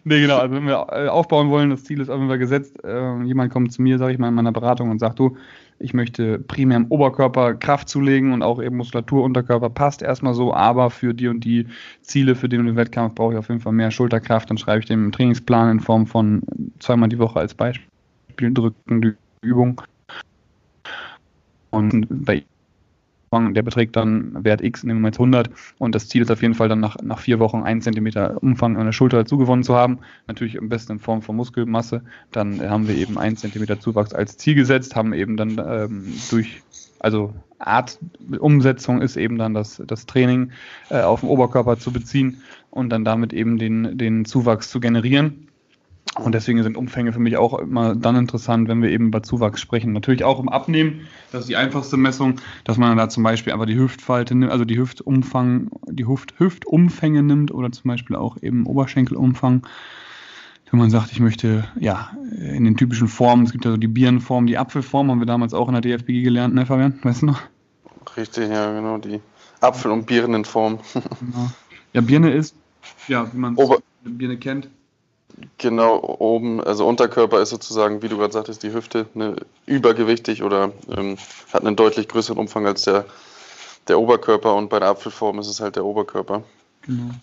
nee, 0.05 0.20
genau. 0.20 0.38
Also, 0.38 0.55
wenn 0.55 0.66
wir 0.66 0.87
äh, 0.93 1.08
aufbauen 1.08 1.50
wollen, 1.50 1.70
das 1.70 1.82
Ziel 1.82 2.00
ist 2.00 2.10
auf 2.10 2.19
jeden 2.19 2.28
Fall 2.28 2.38
gesetzt. 2.38 2.76
Äh, 2.84 3.22
jemand 3.25 3.52
kommt 3.52 3.72
zu 3.72 3.82
mir, 3.82 3.98
sage 3.98 4.12
ich 4.12 4.19
mal, 4.19 4.28
in 4.28 4.34
meiner 4.34 4.52
Beratung 4.52 4.90
und 4.90 5.00
sagt, 5.00 5.19
du, 5.19 5.37
ich 5.78 5.94
möchte 5.94 6.38
primär 6.38 6.76
im 6.76 6.86
Oberkörper 6.86 7.54
Kraft 7.54 7.88
zulegen 7.88 8.32
und 8.32 8.42
auch 8.42 8.62
eben 8.62 8.76
Muskulatur, 8.76 9.24
Unterkörper 9.24 9.70
passt 9.70 10.02
erstmal 10.02 10.34
so, 10.34 10.54
aber 10.54 10.90
für 10.90 11.14
die 11.14 11.28
und 11.28 11.40
die 11.40 11.66
Ziele, 12.02 12.34
für 12.34 12.48
den 12.48 12.60
und 12.60 12.66
den 12.66 12.76
Wettkampf 12.76 13.14
brauche 13.14 13.32
ich 13.32 13.38
auf 13.38 13.48
jeden 13.48 13.60
Fall 13.60 13.72
mehr 13.72 13.90
Schulterkraft. 13.90 14.50
Dann 14.50 14.58
schreibe 14.58 14.81
ich 14.81 14.86
dem 14.86 15.12
Trainingsplan 15.12 15.70
in 15.70 15.81
Form 15.81 16.06
von 16.06 16.43
zweimal 16.79 17.08
die 17.08 17.19
Woche 17.19 17.41
als 17.41 17.55
Beispiel 17.55 17.88
drücken, 18.38 19.02
die 19.02 19.12
Übung. 19.43 19.82
Und 21.70 22.06
bei 22.10 22.44
der 23.32 23.62
beträgt 23.62 23.96
dann 23.96 24.44
Wert 24.44 24.60
X, 24.60 24.84
nehmen 24.84 25.01
wir 25.01 25.08
jetzt 25.08 25.19
100 25.19 25.51
und 25.79 25.94
das 25.94 26.08
Ziel 26.08 26.22
ist 26.22 26.31
auf 26.31 26.43
jeden 26.43 26.55
Fall 26.55 26.69
dann 26.69 26.81
nach, 26.81 26.96
nach 27.03 27.19
vier 27.19 27.39
Wochen 27.39 27.62
einen 27.62 27.81
Zentimeter 27.81 28.43
Umfang 28.43 28.77
an 28.77 28.84
der 28.84 28.93
Schulter 28.93 29.24
zugewonnen 29.24 29.65
zu 29.65 29.74
haben, 29.74 29.98
natürlich 30.27 30.58
am 30.58 30.69
besten 30.69 30.93
in 30.93 30.98
Form 30.98 31.22
von 31.22 31.36
Muskelmasse, 31.36 32.03
dann 32.31 32.60
haben 32.60 32.89
wir 32.89 32.94
eben 32.94 33.19
einen 33.19 33.36
Zentimeter 33.36 33.81
Zuwachs 33.81 34.12
als 34.12 34.36
Ziel 34.36 34.55
gesetzt, 34.55 34.94
haben 34.96 35.15
eben 35.15 35.36
dann 35.36 35.60
ähm, 35.67 36.12
durch, 36.31 36.62
also 36.98 37.32
Art 37.58 37.98
Umsetzung 38.39 39.01
ist 39.01 39.17
eben 39.17 39.39
dann 39.39 39.55
das, 39.55 39.82
das 39.86 40.06
Training 40.06 40.51
äh, 40.91 41.01
auf 41.01 41.20
den 41.20 41.29
Oberkörper 41.29 41.79
zu 41.79 41.93
beziehen 41.93 42.43
und 42.70 42.91
dann 42.91 43.05
damit 43.05 43.32
eben 43.32 43.58
den, 43.58 43.96
den 43.96 44.24
Zuwachs 44.24 44.70
zu 44.70 44.81
generieren. 44.81 45.48
Und 46.19 46.34
deswegen 46.34 46.62
sind 46.62 46.76
Umfänge 46.76 47.12
für 47.12 47.20
mich 47.20 47.38
auch 47.38 47.58
immer 47.58 47.94
dann 47.94 48.16
interessant, 48.16 48.69
wenn 48.69 48.82
wir 48.82 48.90
eben 48.90 49.06
über 49.06 49.22
Zuwachs 49.22 49.62
sprechen. 49.62 49.92
Natürlich 49.92 50.24
auch 50.24 50.40
im 50.40 50.50
Abnehmen, 50.50 51.08
das 51.31 51.42
ist 51.42 51.48
die 51.48 51.56
einfachste 51.56 51.96
Messung, 51.96 52.36
dass 52.64 52.76
man 52.76 52.96
da 52.98 53.08
zum 53.08 53.22
Beispiel 53.22 53.52
einfach 53.52 53.66
die 53.66 53.78
Hüftfalte 53.78 54.34
nimmt, 54.34 54.52
also 54.52 54.66
die 54.66 54.78
Hüftumfang, 54.78 55.70
die 55.88 56.06
Hüft, 56.06 56.34
Hüftumfänge 56.38 57.22
nimmt 57.22 57.50
oder 57.50 57.72
zum 57.72 57.88
Beispiel 57.88 58.16
auch 58.16 58.36
eben 58.42 58.66
Oberschenkelumfang. 58.66 59.66
Wenn 60.70 60.78
man 60.78 60.90
sagt, 60.90 61.12
ich 61.12 61.20
möchte, 61.20 61.64
ja, 61.78 62.12
in 62.38 62.64
den 62.64 62.76
typischen 62.76 63.08
Formen, 63.08 63.44
es 63.44 63.52
gibt 63.52 63.64
ja 63.64 63.70
so 63.70 63.76
die 63.76 63.88
Birnenform, 63.88 64.46
die 64.46 64.58
Apfelform, 64.58 65.10
haben 65.10 65.19
wir 65.19 65.26
damals 65.26 65.54
auch 65.54 65.69
in 65.69 65.74
der 65.74 65.82
DFBG 65.82 66.22
gelernt, 66.22 66.54
ne 66.54 66.66
Fabian? 66.66 66.98
Weißt 67.02 67.22
du 67.22 67.26
noch? 67.26 67.42
Richtig, 68.16 68.50
ja, 68.50 68.72
genau, 68.72 68.98
die 68.98 69.20
Apfel- 69.60 69.90
und 69.90 70.06
Birnenform. 70.06 70.78
genau. 71.20 71.50
Ja, 71.92 72.00
Birne 72.00 72.32
ist, 72.32 72.54
ja, 73.08 73.31
wie 73.32 73.38
man 73.38 73.54
Ober 73.56 73.78
Birne 74.02 74.36
kennt, 74.38 74.69
Genau, 75.58 76.17
oben, 76.19 76.60
also 76.60 76.86
Unterkörper 76.86 77.41
ist 77.41 77.51
sozusagen, 77.51 78.03
wie 78.03 78.08
du 78.08 78.19
gerade 78.19 78.32
sagtest, 78.32 78.62
die 78.62 78.72
Hüfte 78.72 79.06
ne, 79.15 79.36
übergewichtig 79.67 80.43
oder 80.43 80.72
ähm, 80.96 81.17
hat 81.53 81.65
einen 81.65 81.77
deutlich 81.77 82.08
größeren 82.08 82.39
Umfang 82.39 82.67
als 82.67 82.82
der, 82.82 83.05
der 83.89 83.98
Oberkörper 83.98 84.55
und 84.55 84.70
bei 84.70 84.79
der 84.79 84.89
Apfelform 84.89 85.39
ist 85.39 85.48
es 85.48 85.60
halt 85.60 85.77
der 85.77 85.84
Oberkörper. 85.84 86.43
Genau. 86.82 87.15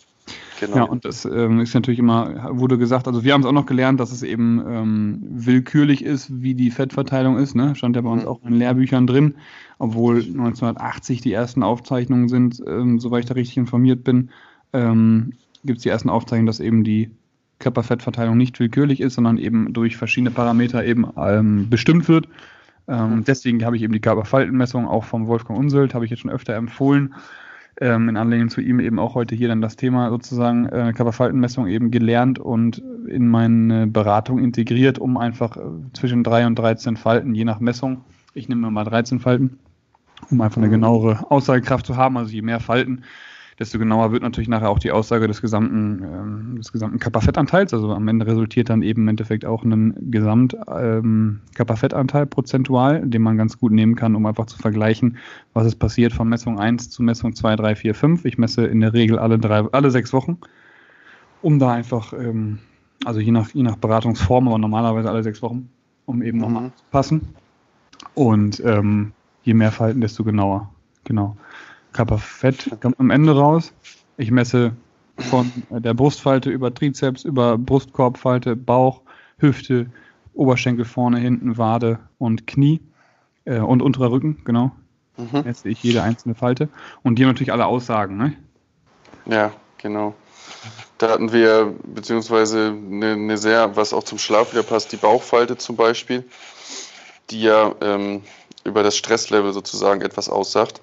Genau. 0.60 0.76
Ja, 0.76 0.84
und 0.84 1.06
das 1.06 1.26
ähm, 1.26 1.62
ist 1.62 1.74
natürlich 1.74 2.00
immer, 2.00 2.50
wurde 2.52 2.78
gesagt, 2.78 3.08
also 3.08 3.24
wir 3.24 3.34
haben 3.34 3.42
es 3.42 3.48
auch 3.48 3.54
noch 3.54 3.66
gelernt, 3.66 4.00
dass 4.00 4.12
es 4.12 4.24
eben 4.24 4.62
ähm, 4.68 5.20
willkürlich 5.22 6.04
ist, 6.04 6.42
wie 6.42 6.54
die 6.54 6.70
Fettverteilung 6.70 7.38
ist. 7.38 7.56
Ne? 7.56 7.76
Stand 7.76 7.96
ja 7.96 8.02
bei 8.02 8.10
uns 8.10 8.24
mhm. 8.24 8.28
auch 8.28 8.44
in 8.44 8.54
Lehrbüchern 8.56 9.08
drin, 9.08 9.36
obwohl 9.78 10.18
1980 10.18 11.22
die 11.22 11.34
ersten 11.34 11.64
Aufzeichnungen 11.64 12.28
sind, 12.28 12.62
ähm, 12.68 13.00
soweit 13.00 13.24
ich 13.24 13.30
da 13.30 13.36
richtig 13.36 13.58
informiert 13.58 14.04
bin, 14.04 14.30
ähm, 14.74 15.34
gibt 15.64 15.78
es 15.78 15.84
die 15.84 15.90
ersten 15.90 16.10
Aufzeichnungen, 16.10 16.48
dass 16.48 16.60
eben 16.60 16.84
die 16.84 17.10
Körperfettverteilung 17.60 18.38
nicht 18.38 18.60
willkürlich 18.60 19.02
ist, 19.02 19.16
sondern 19.16 19.38
eben 19.38 19.74
durch 19.74 19.98
verschiedene 19.98 20.32
Parameter 20.32 20.84
eben 20.84 21.08
ähm, 21.18 21.70
bestimmt 21.70 22.08
wird. 22.08 22.28
Ähm, 22.88 23.18
mhm. 23.18 23.24
deswegen 23.26 23.64
habe 23.64 23.76
ich 23.76 23.84
eben 23.84 23.94
die 23.94 24.00
Körperfaltenmessung 24.00 24.88
auch 24.88 25.04
vom 25.04 25.28
Wolfgang 25.28 25.60
Unseld, 25.60 25.94
habe 25.94 26.06
ich 26.06 26.12
jetzt 26.12 26.22
schon 26.22 26.32
öfter 26.32 26.56
empfohlen. 26.56 27.14
Ähm, 27.82 28.10
in 28.10 28.18
Anlehnung 28.18 28.50
zu 28.50 28.60
ihm 28.60 28.80
eben 28.80 29.00
auch 29.00 29.16
heute 29.16 29.36
hier 29.36 29.48
dann 29.48 29.62
das 29.62 29.78
Thema 29.78 30.10
sozusagen 30.10 30.66
äh, 30.66 30.92
Körperfaltenmessung 30.94 31.68
eben 31.68 31.92
gelernt 31.92 32.40
und 32.40 32.82
in 33.08 33.28
meine 33.30 33.88
Beratung 33.88 34.40
integriert, 34.40 35.00
um 35.00 35.18
einfach 35.18 35.56
äh, 35.56 35.62
zwischen 35.94 36.24
3 36.24 36.48
und 36.48 36.56
13 36.56 36.98
Falten, 36.98 37.34
je 37.36 37.46
nach 37.46 37.62
Messung, 37.62 38.02
ich 38.34 38.50
nehme 38.50 38.70
mal 38.70 38.84
13 38.84 39.20
Falten, 39.20 39.60
um 40.30 40.42
einfach 40.42 40.58
eine 40.58 40.68
mhm. 40.68 40.72
genauere 40.72 41.32
Aussagekraft 41.32 41.86
zu 41.86 41.96
haben. 41.96 42.18
Also 42.18 42.32
je 42.32 42.42
mehr 42.42 42.60
Falten, 42.60 43.04
desto 43.60 43.78
genauer 43.78 44.14
wird 44.14 44.24
natürlich 44.24 44.48
nachher 44.48 44.70
auch 44.70 44.80
die 44.80 44.92
Aussage 44.92 45.28
des 45.28 45.42
gesamten, 45.42 46.02
ähm, 46.04 46.56
des 46.58 46.72
gesamten 46.72 46.98
Körperfettanteils. 46.98 47.74
Also 47.74 47.92
am 47.92 48.08
Ende 48.08 48.26
resultiert 48.26 48.70
dann 48.70 48.82
eben 48.82 49.02
im 49.02 49.08
Endeffekt 49.10 49.44
auch 49.46 49.64
ein 49.64 49.96
Gesamt 50.10 50.56
ähm, 50.68 51.42
prozentual, 52.30 53.06
den 53.06 53.22
man 53.22 53.38
ganz 53.38 53.58
gut 53.58 53.74
nehmen 53.74 53.96
kann, 53.96 54.16
um 54.16 54.26
einfach 54.26 54.46
zu 54.46 54.58
vergleichen, 54.58 55.18
was 55.54 55.68
ist 55.68 55.76
passiert 55.76 56.14
von 56.14 56.30
Messung 56.30 56.58
1 56.58 56.90
zu 56.90 57.04
Messung 57.04 57.36
2, 57.36 57.58
3, 57.58 57.76
4, 57.76 57.96
5. 57.96 58.26
Ich 58.26 58.38
messe 58.38 58.66
in 58.66 58.80
der 58.80 58.94
Regel 58.94 59.20
alle, 59.20 59.38
drei, 59.38 59.66
alle 59.72 59.92
sechs 59.92 60.14
Wochen, 60.14 60.38
um 61.42 61.60
da 61.60 61.74
einfach, 61.74 62.14
ähm, 62.14 62.60
also 63.04 63.20
je 63.20 63.32
nach, 63.32 63.50
je 63.50 63.64
nach 63.64 63.76
Beratungsform, 63.76 64.48
aber 64.48 64.58
normalerweise 64.58 65.10
alle 65.10 65.24
sechs 65.24 65.42
Wochen, 65.42 65.70
um 66.06 66.22
eben 66.22 66.38
mhm. 66.38 66.44
nochmal 66.44 66.72
zu 66.76 66.84
passen. 66.92 67.28
Und 68.14 68.62
ähm, 68.66 69.12
je 69.44 69.54
mehr 69.54 69.74
Falten, 69.74 70.00
desto 70.00 70.24
genauer. 70.24 70.70
Genau. 71.04 71.36
Körperfett 72.00 72.70
kommt 72.80 72.98
am 72.98 73.10
Ende 73.10 73.36
raus. 73.36 73.74
Ich 74.16 74.32
messe 74.32 74.72
von 75.18 75.52
der 75.70 75.94
Brustfalte 75.94 76.50
über 76.50 76.74
Trizeps, 76.74 77.26
über 77.26 77.58
Brustkorbfalte, 77.58 78.56
Bauch, 78.56 79.02
Hüfte, 79.38 79.88
Oberschenkel 80.34 80.86
vorne, 80.86 81.20
hinten, 81.20 81.58
Wade 81.58 82.00
und 82.18 82.48
Knie 82.48 82.80
äh, 83.44 83.60
und 83.60 83.82
unterer 83.82 84.12
Rücken, 84.12 84.40
genau. 84.46 84.72
Mhm. 85.18 85.42
Messe 85.44 85.68
ich 85.68 85.84
jede 85.84 86.02
einzelne 86.02 86.36
Falte. 86.36 86.70
Und 87.04 87.16
die 87.16 87.24
haben 87.24 87.32
natürlich 87.32 87.52
alle 87.52 87.66
Aussagen, 87.66 88.16
ne? 88.16 88.34
Ja, 89.26 89.52
genau. 89.78 90.16
Da 91.00 91.10
hatten 91.10 91.34
wir, 91.34 91.76
beziehungsweise 91.84 92.68
eine, 92.68 93.12
eine, 93.12 93.38
sehr, 93.38 93.76
was 93.76 93.92
auch 93.92 94.06
zum 94.06 94.20
Schlaf 94.20 94.54
wieder 94.54 94.64
passt, 94.64 94.94
die 94.94 94.98
Bauchfalte 94.98 95.58
zum 95.58 95.76
Beispiel, 95.76 96.24
die 97.30 97.42
ja 97.42 97.76
ähm, 97.82 98.22
über 98.64 98.84
das 98.84 98.96
Stresslevel 98.96 99.52
sozusagen 99.52 100.00
etwas 100.00 100.30
aussagt. 100.30 100.80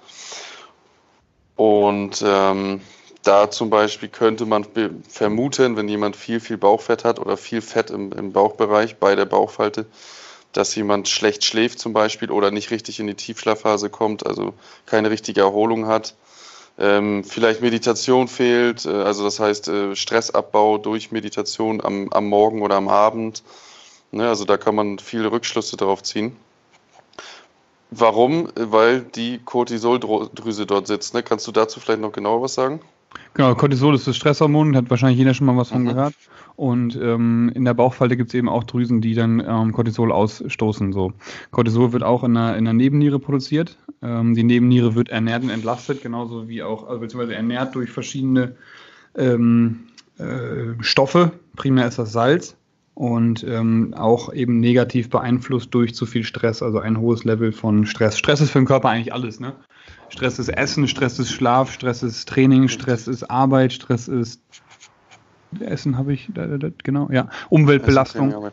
Und 1.57 2.23
ähm, 2.25 2.81
da 3.23 3.51
zum 3.51 3.71
Beispiel 3.71 4.09
könnte 4.09 4.47
man 4.47 4.67
vermuten, 5.09 5.77
wenn 5.77 5.89
jemand 5.89 6.15
viel, 6.15 6.39
viel 6.39 6.59
Bauchfett 6.59 7.05
hat 7.05 7.19
oder 7.19 7.37
viel 7.37 7.61
Fett 7.61 7.91
im, 7.91 8.13
im 8.13 8.33
Bauchbereich 8.33 8.97
bei 8.97 9.17
der 9.17 9.25
Bauchfalte, 9.25 9.87
dass 10.53 10.75
jemand 10.75 11.09
schlecht 11.09 11.45
schläft 11.45 11.79
zum 11.79 11.93
Beispiel 11.93 12.31
oder 12.31 12.51
nicht 12.51 12.71
richtig 12.71 13.01
in 13.01 13.07
die 13.07 13.15
Tiefschlafphase 13.15 13.91
kommt, 13.91 14.27
also 14.27 14.55
keine 14.85 15.11
richtige 15.11 15.41
Erholung 15.41 15.87
hat. 15.87 16.15
Ähm, 16.79 17.25
vielleicht 17.25 17.63
Meditation 17.63 18.29
fehlt, 18.29 18.85
äh, 18.85 18.91
also 18.91 19.25
das 19.25 19.41
heißt 19.41 19.69
äh, 19.69 19.97
Stressabbau 19.97 20.77
durch 20.79 21.11
Meditation 21.11 21.83
am, 21.83 22.11
am 22.13 22.29
Morgen 22.29 22.63
oder 22.63 22.77
am 22.77 22.89
Abend. 22.89 23.43
Ne, 24.13 24.29
also 24.29 24.45
da 24.45 24.57
kann 24.57 24.75
man 24.75 24.99
viele 24.99 25.33
Rückschlüsse 25.33 25.77
darauf 25.77 26.03
ziehen. 26.03 26.37
Warum? 27.91 28.49
Weil 28.57 29.01
die 29.01 29.39
Cortisoldrüse 29.45 30.67
dort 30.67 30.87
sitzt. 30.87 31.15
Ne? 31.15 31.23
Kannst 31.23 31.47
du 31.47 31.53
dazu 31.53 31.81
vielleicht 31.81 32.01
noch 32.01 32.13
genauer 32.13 32.43
was 32.43 32.55
sagen? 32.55 32.81
Genau, 33.35 33.55
Cortisol 33.55 33.95
ist 33.95 34.07
das 34.07 34.17
Stresshormon, 34.17 34.77
hat 34.77 34.91
wahrscheinlich 34.91 35.19
jeder 35.19 35.35
schon 35.35 35.47
mal 35.47 35.57
was 35.57 35.71
von 35.71 35.83
mhm. 35.83 35.89
gehört. 35.89 36.15
Und 36.57 36.97
ähm, 36.97 37.53
in 37.55 37.65
der 37.65 37.75
Bauchfalte 37.75 38.17
gibt 38.17 38.31
es 38.31 38.35
eben 38.35 38.49
auch 38.49 38.65
Drüsen, 38.65 39.03
die 39.03 39.15
dann 39.15 39.41
ähm, 39.47 39.73
Cortisol 39.73 40.11
ausstoßen. 40.11 40.93
So. 40.93 41.13
Cortisol 41.51 41.93
wird 41.93 42.03
auch 42.03 42.25
in 42.25 42.35
der, 42.35 42.57
in 42.57 42.65
der 42.65 42.73
Nebenniere 42.73 43.19
produziert. 43.19 43.79
Ähm, 44.03 44.35
die 44.35 44.43
Nebenniere 44.43 44.95
wird 44.95 45.11
ernährt 45.11 45.43
und 45.43 45.51
entlastet, 45.51 46.03
genauso 46.03 46.49
wie 46.49 46.63
auch, 46.63 46.89
also 46.89 47.01
beziehungsweise 47.01 47.35
ernährt 47.35 47.75
durch 47.75 47.91
verschiedene 47.91 48.57
ähm, 49.17 49.89
äh, 50.19 50.83
Stoffe. 50.83 51.33
Primär 51.57 51.89
ist 51.89 51.99
das 51.99 52.13
Salz 52.13 52.57
und 52.97 53.45
ähm, 53.47 53.93
auch 53.95 54.33
eben 54.33 54.59
negativ 54.59 55.11
beeinflusst 55.11 55.73
durch 55.75 55.95
zu 55.95 56.07
viel 56.07 56.25
Stress, 56.25 56.63
also 56.63 56.79
ein 56.79 56.99
hohes 56.99 57.25
Level 57.25 57.53
von 57.53 57.85
Stress. 57.85 58.17
Stress 58.17 58.41
ist 58.41 58.51
für 58.51 58.59
den 58.59 58.65
Körper 58.65 58.89
eigentlich 58.89 59.13
alles, 59.13 59.39
ne? 59.39 59.53
Stress 60.09 60.39
ist 60.39 60.49
Essen, 60.49 60.89
Stress 60.89 61.19
ist 61.19 61.31
Schlaf, 61.31 61.71
Stress 61.71 62.03
ist 62.03 62.27
Training, 62.27 62.69
Stress 62.69 63.07
ist 63.07 63.25
Arbeit, 63.25 63.75
Stress 63.75 64.09
ist 64.09 64.41
Essen 65.61 65.99
habe 65.99 66.15
ich, 66.15 66.31
da, 66.33 66.47
da, 66.47 66.69
genau, 66.85 67.11
ja, 67.13 67.29
Umweltbelastung. 67.51 68.51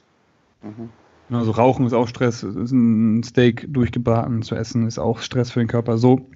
Mhm. 0.62 0.90
Also 1.34 1.52
Rauchen 1.52 1.86
ist 1.86 1.94
auch 1.94 2.10
Stress, 2.10 2.44
ist 2.44 2.72
ein 2.72 3.24
Steak 3.24 3.74
durchgebraten 3.74 4.42
zu 4.42 4.56
essen 4.56 4.86
ist 4.88 5.00
auch 5.00 5.20
Stress 5.20 5.52
für 5.52 5.60
den 5.60 5.70
Körper. 5.70 5.98
So. 5.98 6.28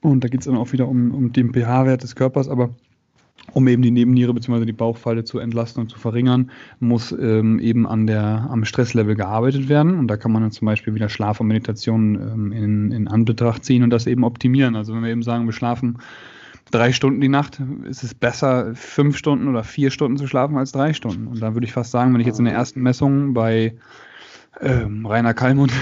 Und 0.00 0.24
da 0.24 0.28
geht 0.28 0.40
es 0.40 0.46
dann 0.46 0.56
auch 0.56 0.72
wieder 0.72 0.88
um, 0.88 1.14
um 1.14 1.32
den 1.34 1.52
pH-Wert 1.52 2.02
des 2.02 2.16
Körpers, 2.16 2.48
aber 2.48 2.70
um 3.52 3.68
eben 3.68 3.82
die 3.82 3.90
Nebenniere 3.90 4.34
bzw. 4.34 4.64
die 4.64 4.72
Bauchfalte 4.72 5.24
zu 5.24 5.38
entlasten 5.38 5.82
und 5.82 5.88
zu 5.88 5.98
verringern, 5.98 6.50
muss 6.80 7.12
ähm, 7.12 7.58
eben 7.58 7.86
an 7.86 8.06
der, 8.06 8.48
am 8.50 8.64
Stresslevel 8.64 9.14
gearbeitet 9.14 9.68
werden. 9.68 9.98
Und 9.98 10.08
da 10.08 10.16
kann 10.16 10.32
man 10.32 10.42
dann 10.42 10.50
zum 10.50 10.66
Beispiel 10.66 10.94
wieder 10.94 11.08
Schlaf 11.08 11.40
und 11.40 11.48
Meditation 11.48 12.14
ähm, 12.14 12.52
in, 12.52 12.90
in 12.90 13.08
Anbetracht 13.08 13.64
ziehen 13.64 13.82
und 13.82 13.90
das 13.90 14.06
eben 14.06 14.24
optimieren. 14.24 14.76
Also 14.76 14.94
wenn 14.94 15.02
wir 15.02 15.10
eben 15.10 15.22
sagen, 15.22 15.46
wir 15.46 15.52
schlafen 15.52 15.98
drei 16.70 16.92
Stunden 16.92 17.20
die 17.20 17.28
Nacht, 17.28 17.60
ist 17.84 18.02
es 18.02 18.14
besser, 18.14 18.74
fünf 18.74 19.16
Stunden 19.16 19.48
oder 19.48 19.62
vier 19.62 19.90
Stunden 19.90 20.16
zu 20.16 20.26
schlafen 20.26 20.56
als 20.56 20.72
drei 20.72 20.92
Stunden. 20.92 21.26
Und 21.26 21.40
da 21.40 21.54
würde 21.54 21.66
ich 21.66 21.72
fast 21.72 21.90
sagen, 21.90 22.12
wenn 22.12 22.20
ich 22.20 22.26
jetzt 22.26 22.38
in 22.38 22.46
der 22.46 22.54
ersten 22.54 22.80
Messung 22.80 23.34
bei 23.34 23.76
ähm, 24.60 25.06
Rainer 25.06 25.34
Kallmund 25.34 25.72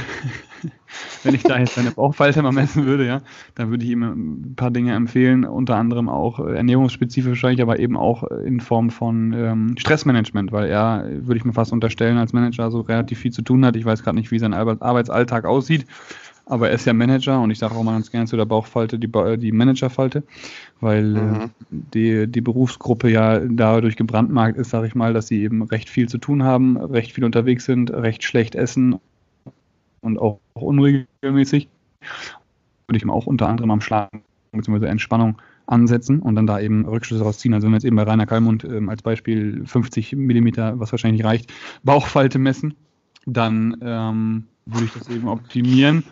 wenn 1.23 1.35
ich 1.35 1.42
da 1.42 1.59
jetzt 1.59 1.75
seine 1.75 1.90
Bauchfalte 1.90 2.42
mal 2.42 2.52
messen 2.52 2.87
würde, 2.87 3.07
ja, 3.07 3.23
dann 3.54 3.71
würde 3.71 3.85
ich 3.85 3.90
ihm 3.90 4.02
ein 4.02 4.54
paar 4.57 4.71
Dinge 4.71 4.95
empfehlen, 4.95 5.45
unter 5.45 5.76
anderem 5.76 6.09
auch 6.09 6.38
äh, 6.40 6.54
ernährungsspezifisch 6.54 7.42
aber 7.42 7.78
eben 7.78 7.97
auch 7.97 8.23
in 8.25 8.61
Form 8.61 8.90
von 8.90 9.33
ähm, 9.33 9.75
Stressmanagement, 9.76 10.52
weil 10.52 10.69
er, 10.69 11.04
würde 11.23 11.38
ich 11.38 11.45
mir 11.45 11.52
fast 11.52 11.73
unterstellen, 11.73 12.19
als 12.19 12.33
Manager 12.33 12.71
so 12.71 12.81
relativ 12.81 13.19
viel 13.19 13.33
zu 13.33 13.42
tun 13.42 13.64
hat. 13.64 13.76
Ich 13.76 13.85
weiß 13.85 14.02
gerade 14.02 14.16
nicht, 14.16 14.31
wie 14.31 14.38
sein 14.38 14.54
Arbeitsalltag 14.54 15.45
aussieht, 15.45 15.87
aber 16.47 16.69
er 16.69 16.75
ist 16.75 16.87
ja 16.87 16.92
Manager 16.92 17.40
und 17.40 17.50
ich 17.50 17.59
sage 17.59 17.75
auch 17.75 17.83
mal 17.83 17.92
ganz 17.92 18.11
gerne 18.11 18.26
zu 18.26 18.37
der 18.37 18.45
Bauchfalte 18.45 18.99
die, 18.99 19.11
die 19.38 19.52
Managerfalte, 19.52 20.23
weil 20.81 21.16
äh, 21.16 21.21
mhm. 21.21 21.40
äh, 21.40 21.49
die, 21.71 22.26
die 22.26 22.40
Berufsgruppe 22.40 23.11
ja 23.11 23.40
dadurch 23.40 23.97
gebrandmarkt 23.97 24.59
ist, 24.59 24.71
sage 24.71 24.87
ich 24.87 24.95
mal, 24.95 25.12
dass 25.12 25.28
sie 25.28 25.42
eben 25.42 25.62
recht 25.62 25.88
viel 25.88 26.09
zu 26.09 26.19
tun 26.19 26.42
haben, 26.42 26.76
recht 26.76 27.12
viel 27.12 27.25
unterwegs 27.25 27.64
sind, 27.64 27.90
recht 27.90 28.25
schlecht 28.25 28.54
essen 28.54 28.99
und 30.03 30.19
auch 30.19 30.41
unregelmäßig. 30.55 31.69
Würde 32.87 32.97
ich 32.97 33.05
mir 33.05 33.13
auch 33.13 33.27
unter 33.27 33.49
anderem 33.49 33.71
am 33.71 33.81
Schlafen 33.81 34.23
bzw. 34.53 34.87
Entspannung 34.87 35.41
ansetzen 35.67 36.21
und 36.21 36.35
dann 36.35 36.47
da 36.47 36.61
eben 36.61 36.85
Rückschlüsse 36.85 37.23
rausziehen. 37.25 37.55
Also 37.55 37.67
wenn 37.67 37.73
wir 37.73 37.77
jetzt 37.77 37.85
eben 37.85 37.97
bei 37.97 38.03
Rainer 38.03 38.27
Kallmund 38.27 38.65
ähm, 38.65 38.89
als 38.89 39.03
Beispiel 39.03 39.65
50 39.65 40.13
Millimeter, 40.17 40.79
was 40.79 40.93
wahrscheinlich 40.93 41.25
reicht, 41.25 41.53
Bauchfalte 41.85 42.39
messen, 42.39 42.75
dann 43.25 43.77
ähm, 43.81 44.45
würde 44.67 44.85
ich 44.85 44.93
das 44.93 45.09
eben 45.09 45.29
optimieren 45.29 46.05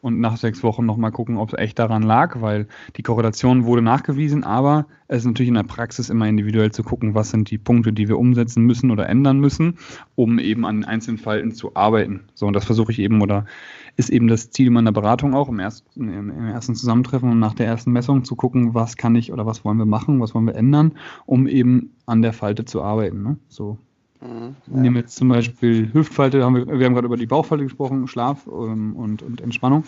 und 0.00 0.20
nach 0.20 0.36
sechs 0.36 0.62
Wochen 0.62 0.86
nochmal 0.86 1.12
gucken, 1.12 1.36
ob 1.36 1.52
es 1.52 1.58
echt 1.58 1.78
daran 1.78 2.02
lag, 2.02 2.40
weil 2.40 2.66
die 2.96 3.02
Korrelation 3.02 3.64
wurde 3.64 3.82
nachgewiesen, 3.82 4.44
aber 4.44 4.86
es 5.08 5.18
ist 5.18 5.26
natürlich 5.26 5.48
in 5.48 5.54
der 5.54 5.62
Praxis 5.62 6.10
immer 6.10 6.28
individuell 6.28 6.72
zu 6.72 6.82
gucken, 6.82 7.14
was 7.14 7.30
sind 7.30 7.50
die 7.50 7.58
Punkte, 7.58 7.92
die 7.92 8.08
wir 8.08 8.18
umsetzen 8.18 8.64
müssen 8.64 8.90
oder 8.90 9.08
ändern 9.08 9.40
müssen, 9.40 9.78
um 10.14 10.38
eben 10.38 10.64
an 10.64 10.84
einzelnen 10.84 11.18
Falten 11.18 11.52
zu 11.52 11.74
arbeiten. 11.74 12.24
So, 12.34 12.46
und 12.46 12.52
das 12.52 12.64
versuche 12.64 12.92
ich 12.92 12.98
eben 12.98 13.20
oder 13.22 13.46
ist 13.96 14.10
eben 14.10 14.28
das 14.28 14.50
Ziel 14.50 14.70
meiner 14.70 14.92
Beratung 14.92 15.34
auch 15.34 15.48
im 15.48 15.58
ersten, 15.58 16.08
im 16.08 16.48
ersten 16.48 16.74
Zusammentreffen 16.74 17.30
und 17.30 17.38
nach 17.38 17.54
der 17.54 17.66
ersten 17.66 17.92
Messung 17.92 18.24
zu 18.24 18.36
gucken, 18.36 18.74
was 18.74 18.96
kann 18.96 19.16
ich 19.16 19.32
oder 19.32 19.46
was 19.46 19.64
wollen 19.64 19.78
wir 19.78 19.86
machen, 19.86 20.20
was 20.20 20.34
wollen 20.34 20.46
wir 20.46 20.54
ändern, 20.54 20.92
um 21.24 21.46
eben 21.46 21.94
an 22.04 22.22
der 22.22 22.32
Falte 22.32 22.64
zu 22.64 22.82
arbeiten. 22.82 23.22
Ne? 23.22 23.38
So. 23.48 23.78
Mhm, 24.20 24.56
ja. 24.66 24.80
Nehmen 24.80 24.96
jetzt 24.96 25.16
zum 25.16 25.28
Beispiel 25.28 25.92
Hüftfalte, 25.92 26.44
haben 26.44 26.56
wir, 26.56 26.66
wir 26.66 26.86
haben 26.86 26.94
gerade 26.94 27.06
über 27.06 27.16
die 27.16 27.26
Bauchfalte 27.26 27.64
gesprochen, 27.64 28.06
Schlaf 28.08 28.46
ähm, 28.46 28.96
und, 28.96 29.22
und 29.22 29.40
Entspannung. 29.40 29.84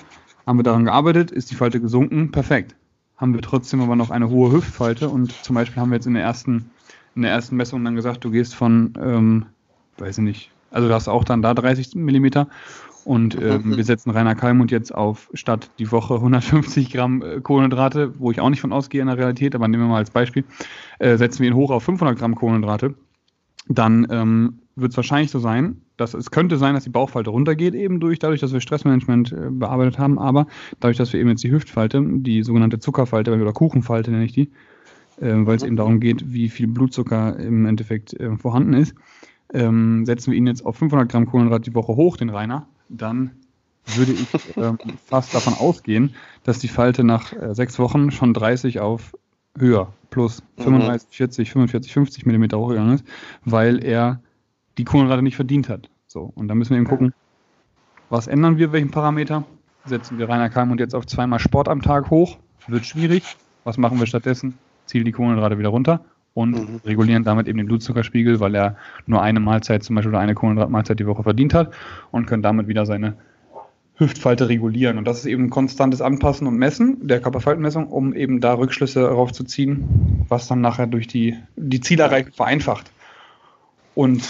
Haben 0.47 0.59
wir 0.59 0.63
daran 0.63 0.85
gearbeitet, 0.85 1.31
ist 1.31 1.51
die 1.51 1.55
Falte 1.55 1.81
gesunken, 1.81 2.31
perfekt. 2.31 2.75
Haben 3.17 3.35
wir 3.35 3.43
trotzdem 3.43 3.81
aber 3.81 3.97
noch 3.97 4.11
eine 4.11 4.31
hohe 4.31 4.53
Hüftfalte 4.53 5.09
und 5.09 5.33
zum 5.45 5.55
Beispiel 5.55 5.81
haben 5.81 5.91
wir 5.91 5.97
jetzt 5.97 6.07
in 6.07 6.15
der 6.15 6.23
ersten, 6.23 6.71
in 7.15 7.23
der 7.23 7.33
ersten 7.33 7.57
Messung 7.57 7.85
dann 7.85 7.97
gesagt, 7.97 8.25
du 8.25 8.31
gehst 8.31 8.55
von, 8.55 8.95
ähm, 9.01 9.47
weiß 9.99 10.19
ich 10.19 10.25
nicht, 10.25 10.51
also 10.71 10.89
du 10.89 10.95
hast 10.95 11.09
auch 11.09 11.25
dann 11.25 11.43
da 11.43 11.55
30 11.55 11.95
Millimeter 11.97 12.49
und 13.05 13.35
ähm, 13.43 13.77
wir 13.77 13.85
setzen 13.85 14.11
Rainer 14.11 14.35
Kalmund 14.35 14.71
jetzt 14.71 14.95
auf 14.95 15.31
statt 15.35 15.71
die 15.79 15.91
Woche 15.91 16.15
150 16.15 16.93
Gramm 16.93 17.23
äh, 17.23 17.41
Kohlenhydrate, 17.41 18.19
wo 18.21 18.31
ich 18.31 18.41
auch 18.41 18.51
nicht 18.51 18.61
von 18.61 18.73
ausgehe 18.73 19.01
in 19.01 19.09
der 19.09 19.19
Realität, 19.19 19.55
aber 19.55 19.67
nehmen 19.67 19.85
wir 19.85 19.89
mal 19.89 19.97
als 19.99 20.11
Beispiel, 20.11 20.45
äh, 20.99 21.17
setzen 21.17 21.41
wir 21.41 21.49
ihn 21.49 21.57
hoch 21.57 21.71
auf 21.71 21.83
500 21.83 22.19
Gramm 22.19 22.35
Kohlenhydrate 22.35 22.95
dann 23.69 24.07
ähm, 24.11 24.59
wird 24.77 24.93
es 24.93 24.97
wahrscheinlich 24.97 25.31
so 25.31 25.39
sein, 25.39 25.83
dass 25.97 26.15
es 26.15 26.31
könnte 26.31 26.57
sein, 26.57 26.75
dass 26.75 26.85
die 26.85 26.91
Bauchfalte 26.91 27.31
runtergeht, 27.31 27.75
eben 27.75 28.01
durch, 28.01 28.19
dadurch, 28.19 28.41
dass 28.41 28.53
wir 28.53 28.61
Stressmanagement 28.61 29.33
äh, 29.33 29.51
bearbeitet 29.51 29.99
haben, 29.99 30.19
aber 30.19 30.47
dadurch, 30.81 30.97
dass 30.97 31.13
wir 31.13 31.21
eben 31.21 31.29
jetzt 31.31 31.43
die 31.43 31.51
Hüftfalte, 31.51 32.03
die 32.05 32.43
sogenannte 32.43 32.79
Zuckerfalte 32.79 33.35
oder 33.35 33.53
Kuchenfalte 33.53 34.11
nenne 34.11 34.25
ich 34.25 34.33
die, 34.33 34.51
äh, 35.21 35.35
weil 35.35 35.57
es 35.57 35.63
eben 35.63 35.77
darum 35.77 36.01
geht, 36.01 36.33
wie 36.33 36.49
viel 36.49 36.69
Blutzucker 36.69 37.39
im 37.39 37.67
Endeffekt 37.67 38.15
äh, 38.15 38.37
vorhanden 38.37 38.75
ist. 38.75 38.95
Ähm, 39.53 40.05
setzen 40.07 40.31
wir 40.31 40.39
ihn 40.39 40.47
jetzt 40.47 40.65
auf 40.65 40.77
500 40.77 41.11
Gramm 41.11 41.27
Kohlenhydrat 41.27 41.67
die 41.67 41.75
Woche 41.75 41.97
hoch, 41.97 42.17
den 42.17 42.31
Rainer, 42.31 42.69
dann 42.89 43.33
würde 43.97 44.13
ich 44.13 44.29
ähm, 44.57 44.79
fast 45.07 45.35
davon 45.35 45.55
ausgehen, 45.55 46.15
dass 46.45 46.59
die 46.59 46.69
Falte 46.69 47.05
nach 47.05 47.33
äh, 47.33 47.55
sechs 47.55 47.79
Wochen 47.79 48.11
schon 48.11 48.35
30 48.35 48.81
auf 48.81 49.17
höher, 49.59 49.93
plus 50.11 50.43
35, 50.59 51.09
mhm. 51.09 51.13
40, 51.13 51.51
45, 51.51 51.93
50 51.93 52.27
Millimeter 52.27 52.59
hochgegangen 52.59 52.95
ist, 52.95 53.05
weil 53.45 53.85
er 53.85 54.21
die 54.79 54.85
Kohlenhydrate 54.85 55.23
nicht 55.23 55.37
verdient 55.37 55.69
hat. 55.69 55.91
So, 56.07 56.33
und 56.35 56.49
da 56.49 56.55
müssen 56.55 56.71
wir 56.71 56.79
eben 56.79 56.87
gucken, 56.87 57.13
was 58.11 58.27
ändern 58.27 58.57
wir, 58.57 58.73
welchen 58.73 58.91
Parameter? 58.91 59.45
Setzen 59.85 60.19
wir 60.19 60.29
Rainer 60.29 60.51
Kalm 60.51 60.71
und 60.71 60.81
jetzt 60.81 60.95
auf 60.95 61.07
zweimal 61.07 61.39
Sport 61.39 61.69
am 61.69 61.83
Tag 61.83 62.11
hoch? 62.11 62.39
Wird 62.67 62.87
schwierig. 62.87 63.37
Was 63.65 63.79
machen 63.79 63.99
wir 63.99 64.07
stattdessen? 64.07 64.59
Ziehen 64.87 65.05
die 65.05 65.13
Kohlenhydrate 65.13 65.59
wieder 65.59 65.69
runter 65.69 66.01
und 66.35 66.53
mhm. 66.53 66.81
regulieren 66.85 67.25
damit 67.25 67.49
eben 67.49 67.59
den 67.59 67.67
Blutzuckerspiegel, 67.67 68.41
weil 68.41 68.55
er 68.55 68.77
nur 69.07 69.23
eine 69.23 69.41
Mahlzeit 69.41 69.83
zum 69.83 69.97
Beispiel 69.97 70.11
oder 70.11 70.21
eine 70.21 70.35
Kohlenhydratmahlzeit 70.35 70.99
die 70.99 71.07
Woche 71.07 71.23
verdient 71.23 71.53
hat 71.53 71.75
und 72.11 72.27
können 72.27 72.43
damit 72.43 72.69
wieder 72.69 72.87
seine 72.87 73.17
Hüftfalte 73.99 74.49
regulieren. 74.49 74.97
Und 74.97 75.05
das 75.07 75.19
ist 75.19 75.27
eben 75.27 75.51
konstantes 75.51 76.01
Anpassen 76.01 76.47
und 76.47 76.57
Messen 76.57 77.07
der 77.07 77.21
Körperfaltenmessung, 77.21 77.89
um 77.89 78.15
eben 78.15 78.41
da 78.41 78.55
Rückschlüsse 78.55 79.01
darauf 79.01 79.33
zu 79.33 79.45
ziehen, 79.45 80.25
was 80.29 80.47
dann 80.47 80.61
nachher 80.61 80.87
durch 80.87 81.09
die, 81.09 81.37
die 81.57 81.81
Zielerreichung 81.81 82.33
vereinfacht. 82.33 82.91
Und 83.95 84.23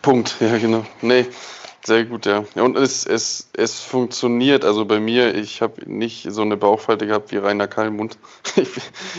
Punkt, 0.00 0.36
ja 0.40 0.56
genau. 0.56 0.86
Nee, 1.02 1.26
sehr 1.84 2.04
gut, 2.04 2.26
ja. 2.26 2.44
Und 2.54 2.76
es, 2.76 3.04
es, 3.06 3.48
es 3.54 3.80
funktioniert, 3.80 4.64
also 4.64 4.84
bei 4.84 5.00
mir, 5.00 5.34
ich 5.34 5.62
habe 5.62 5.90
nicht 5.90 6.30
so 6.30 6.42
eine 6.42 6.56
Bauchfalte 6.56 7.08
gehabt 7.08 7.32
wie 7.32 7.38
Rainer 7.38 7.68
Kallmund. 7.68 8.18
Ich, 8.56 8.68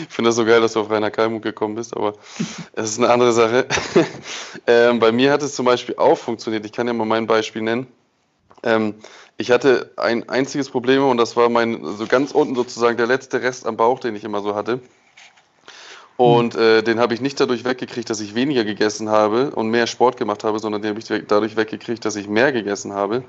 finde 0.08 0.28
das 0.28 0.36
so 0.36 0.44
geil, 0.44 0.60
dass 0.60 0.74
du 0.74 0.80
auf 0.80 0.90
Rainer 0.90 1.10
Kallmund 1.10 1.42
gekommen 1.42 1.74
bist, 1.74 1.96
aber 1.96 2.14
es 2.72 2.90
ist 2.90 2.98
eine 2.98 3.10
andere 3.10 3.32
Sache. 3.32 3.66
ähm, 4.66 4.98
bei 4.98 5.12
mir 5.12 5.32
hat 5.32 5.42
es 5.42 5.54
zum 5.54 5.66
Beispiel 5.66 5.96
auch 5.96 6.16
funktioniert. 6.16 6.64
Ich 6.64 6.72
kann 6.72 6.86
ja 6.86 6.92
mal 6.92 7.04
mein 7.04 7.26
Beispiel 7.26 7.62
nennen. 7.62 7.86
Ähm, 8.62 8.94
ich 9.36 9.50
hatte 9.50 9.92
ein 9.96 10.28
einziges 10.28 10.70
Problem 10.70 11.04
und 11.04 11.18
das 11.18 11.36
war 11.36 11.48
mein, 11.48 11.84
so 11.96 12.06
ganz 12.06 12.32
unten 12.32 12.54
sozusagen 12.54 12.96
der 12.96 13.06
letzte 13.06 13.42
Rest 13.42 13.66
am 13.66 13.76
Bauch, 13.76 13.98
den 13.98 14.14
ich 14.14 14.24
immer 14.24 14.40
so 14.40 14.54
hatte. 14.54 14.80
Und 16.16 16.54
äh, 16.54 16.82
den 16.82 17.00
habe 17.00 17.12
ich 17.14 17.20
nicht 17.20 17.40
dadurch 17.40 17.64
weggekriegt, 17.64 18.08
dass 18.08 18.20
ich 18.20 18.34
weniger 18.34 18.64
gegessen 18.64 19.08
habe 19.08 19.50
und 19.50 19.68
mehr 19.70 19.86
Sport 19.86 20.16
gemacht 20.16 20.44
habe, 20.44 20.60
sondern 20.60 20.82
den 20.82 20.90
habe 20.90 21.00
ich 21.00 21.26
dadurch 21.26 21.56
weggekriegt, 21.56 22.04
dass 22.04 22.14
ich 22.14 22.28
mehr 22.28 22.52
gegessen 22.52 22.92
habe 22.92 23.24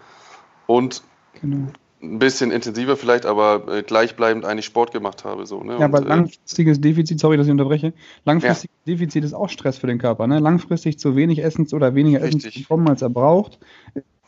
und 0.68 1.02
genau. 1.42 1.68
ein 2.04 2.20
bisschen 2.20 2.52
intensiver 2.52 2.96
vielleicht, 2.96 3.26
aber 3.26 3.68
äh, 3.68 3.82
gleichbleibend 3.82 4.46
eigentlich 4.46 4.68
Sport 4.68 4.92
gemacht 4.92 5.26
habe. 5.26 5.48
So, 5.48 5.64
ne? 5.64 5.80
Ja, 5.80 5.86
aber 5.86 6.00
äh, 6.00 6.08
langfristiges 6.08 6.80
Defizit, 6.80 7.20
sorry, 7.20 7.38
dass 7.38 7.48
ich 7.48 7.52
unterbreche, 7.52 7.94
langfristiges 8.24 8.76
ja. 8.86 8.94
Defizit 8.94 9.24
ist 9.24 9.34
auch 9.34 9.50
Stress 9.50 9.80
für 9.80 9.88
den 9.88 9.98
Körper. 9.98 10.28
Ne? 10.28 10.38
Langfristig 10.38 11.00
zu 11.00 11.16
wenig 11.16 11.44
Essen 11.44 11.68
oder 11.74 11.96
weniger 11.96 12.22
Richtig. 12.22 12.46
Essen 12.46 12.52
zu 12.52 12.60
bekommen, 12.62 12.88
als 12.88 13.02
er 13.02 13.10
braucht, 13.10 13.58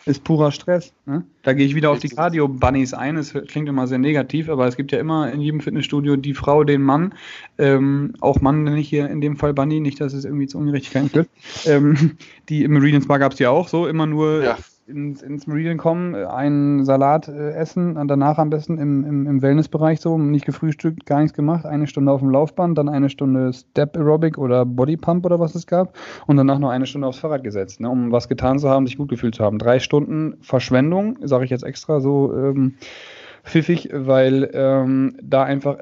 ist 0.08 0.24
purer 0.24 0.52
Stress. 0.52 0.94
Ne? 1.06 1.24
Da 1.44 1.54
gehe 1.54 1.66
ich 1.66 1.76
wieder 1.76 1.92
auf 1.92 2.00
die 2.00 2.10
Cardio-Bunnies 2.10 2.94
ein. 2.94 3.18
Es 3.18 3.34
klingt 3.34 3.70
immer 3.70 3.88
sehr 3.88 3.98
negativ, 3.98 4.50
aber 4.50 4.68
es 4.68 4.76
gibt 4.76 4.92
ja 4.92 5.00
immer 5.00 5.32
in 5.32 5.42
jedem 5.42 5.60
Fitnessstudio 5.60 6.16
die 6.16 6.34
Frau, 6.34 6.64
den 6.64 6.82
Mann. 6.82 7.14
Ähm, 7.58 8.14
auch 8.20 8.42
Mann 8.42 8.64
nenne 8.64 8.80
ich 8.80 8.90
hier 8.90 9.10
in 9.10 9.22
dem 9.22 9.38
Fall 9.38 9.54
Bunny, 9.54 9.80
nicht, 9.80 10.02
dass 10.02 10.14
es 10.14 10.26
irgendwie 10.26 10.48
zu 10.48 10.58
Ungerechtigkeiten 10.58 11.10
führt. 11.10 11.30
ähm, 11.66 12.18
die 12.50 12.64
im 12.64 12.72
Meridian 12.72 13.02
Spa 13.02 13.18
gab 13.18 13.34
es 13.34 13.40
ja 13.40 13.50
auch 13.50 13.68
so, 13.68 13.88
immer 13.88 14.06
nur 14.06 14.44
ja 14.44 14.58
ins, 14.88 15.22
ins 15.22 15.48
Meridian 15.48 15.78
kommen, 15.78 16.16
einen 16.16 16.86
Salat 16.86 17.28
äh, 17.28 17.52
essen 17.52 17.98
und 17.98 18.08
danach 18.08 18.38
am 18.38 18.50
besten 18.50 18.78
im, 18.78 19.04
im, 19.04 19.28
im 19.28 19.42
Wellnessbereich 19.42 20.00
so, 20.00 20.18
nicht 20.18 20.46
gefrühstückt, 20.46 21.06
gar 21.06 21.20
nichts 21.22 21.36
gemacht, 21.36 21.66
eine 21.66 21.88
Stunde 21.88 22.12
auf 22.12 22.22
dem 22.22 22.30
Laufband, 22.30 22.78
dann 22.78 22.90
eine 22.90 23.10
Stunde 23.10 23.52
Step 23.54 23.98
Aerobic 23.98 24.38
oder 24.38 24.66
Body 24.66 24.98
Pump 24.98 25.26
oder 25.26 25.40
was 25.40 25.56
es 25.56 25.68
gab 25.68 25.98
und 26.26 26.38
danach 26.38 26.60
noch 26.60 26.70
eine 26.70 26.86
Stunde 26.86 27.08
aufs 27.08 27.20
Fahrrad 27.20 27.44
gesetzt, 27.44 27.82
ne, 27.82 27.90
um 27.90 28.12
was 28.12 28.30
getan 28.30 28.60
zu 28.60 28.70
haben, 28.70 28.88
sich 28.88 28.98
gut 28.98 29.10
gefühlt 29.10 29.36
zu 29.36 29.44
haben. 29.44 29.60
Drei 29.60 29.80
Stunden 29.80 30.38
Verschwendung, 30.42 31.18
sage 31.22 31.44
ich 31.44 31.52
jetzt 31.52 31.64
extra 31.64 32.00
so 32.00 32.34
ähm, 32.34 32.76
pfiffig, 33.44 33.90
weil 33.94 34.50
ähm, 34.54 35.18
da 35.22 35.44
einfach 35.44 35.78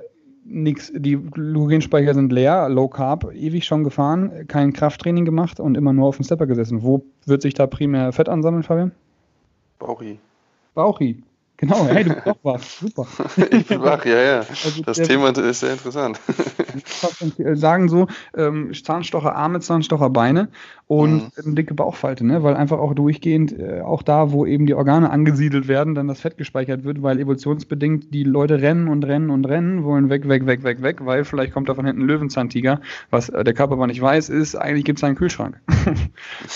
nichts, 0.45 0.91
die 0.95 1.17
Glykogenspeicher 1.17 2.13
sind 2.13 2.31
leer, 2.31 2.69
Low 2.69 2.87
Carb, 2.87 3.33
ewig 3.33 3.65
schon 3.65 3.83
gefahren, 3.83 4.47
kein 4.47 4.73
Krafttraining 4.73 5.25
gemacht 5.25 5.59
und 5.59 5.75
immer 5.75 5.91
nur 5.91 6.07
auf 6.07 6.17
dem 6.17 6.23
Stepper 6.23 6.45
gesessen. 6.45 6.83
Wo 6.83 7.03
wird 7.25 7.41
sich 7.41 7.55
da 7.55 7.67
primär 7.67 8.11
Fett 8.11 8.29
ansammeln, 8.29 8.63
Fabian? 8.63 8.91
Bauchi. 9.79 10.19
Bauchi. 10.75 11.23
Genau, 11.57 11.85
hey, 11.85 12.03
du 12.03 12.13
bist 12.13 12.27
doch 12.27 12.37
wach. 12.43 12.61
Super. 12.61 13.07
ich 13.51 13.67
bin 13.67 13.81
wach, 13.81 14.05
ja, 14.05 14.21
ja. 14.21 14.39
Also 14.65 14.83
das 14.83 14.97
Thema 14.97 15.29
ist 15.29 15.59
sehr 15.61 15.73
interessant. 15.73 16.19
sagen 17.53 17.87
so, 17.87 18.07
ähm, 18.35 18.73
Zahnstocher 18.73 19.35
Arme, 19.35 19.61
Zahnstocher 19.61 20.09
Beine 20.09 20.49
und 20.87 21.13
mhm. 21.13 21.31
eine 21.43 21.55
dicke 21.55 21.73
Bauchfalte, 21.73 22.25
ne? 22.25 22.43
weil 22.43 22.55
einfach 22.55 22.79
auch 22.79 22.93
durchgehend, 22.93 23.57
äh, 23.57 23.81
auch 23.81 24.03
da, 24.03 24.31
wo 24.31 24.45
eben 24.45 24.65
die 24.65 24.73
Organe 24.73 25.09
angesiedelt 25.09 25.67
werden, 25.67 25.95
dann 25.95 26.07
das 26.07 26.21
Fett 26.21 26.37
gespeichert 26.37 26.83
wird, 26.83 27.01
weil 27.01 27.19
evolutionsbedingt 27.19 28.13
die 28.13 28.23
Leute 28.23 28.61
rennen 28.61 28.87
und 28.87 29.05
rennen 29.05 29.29
und 29.29 29.45
rennen, 29.45 29.83
wollen 29.83 30.09
weg, 30.09 30.27
weg, 30.27 30.45
weg, 30.45 30.63
weg, 30.63 30.81
weg, 30.81 31.05
weil 31.05 31.23
vielleicht 31.23 31.53
kommt 31.53 31.69
da 31.69 31.75
von 31.75 31.85
hinten 31.85 32.01
ein 32.01 32.07
Löwenzahntiger, 32.07 32.81
was 33.09 33.29
äh, 33.29 33.43
der 33.43 33.53
Körper 33.53 33.73
aber 33.73 33.87
nicht 33.87 34.01
weiß, 34.01 34.29
ist, 34.29 34.55
eigentlich 34.55 34.85
gibt 34.85 34.99
es 34.99 35.03
einen 35.03 35.15
Kühlschrank. 35.15 35.59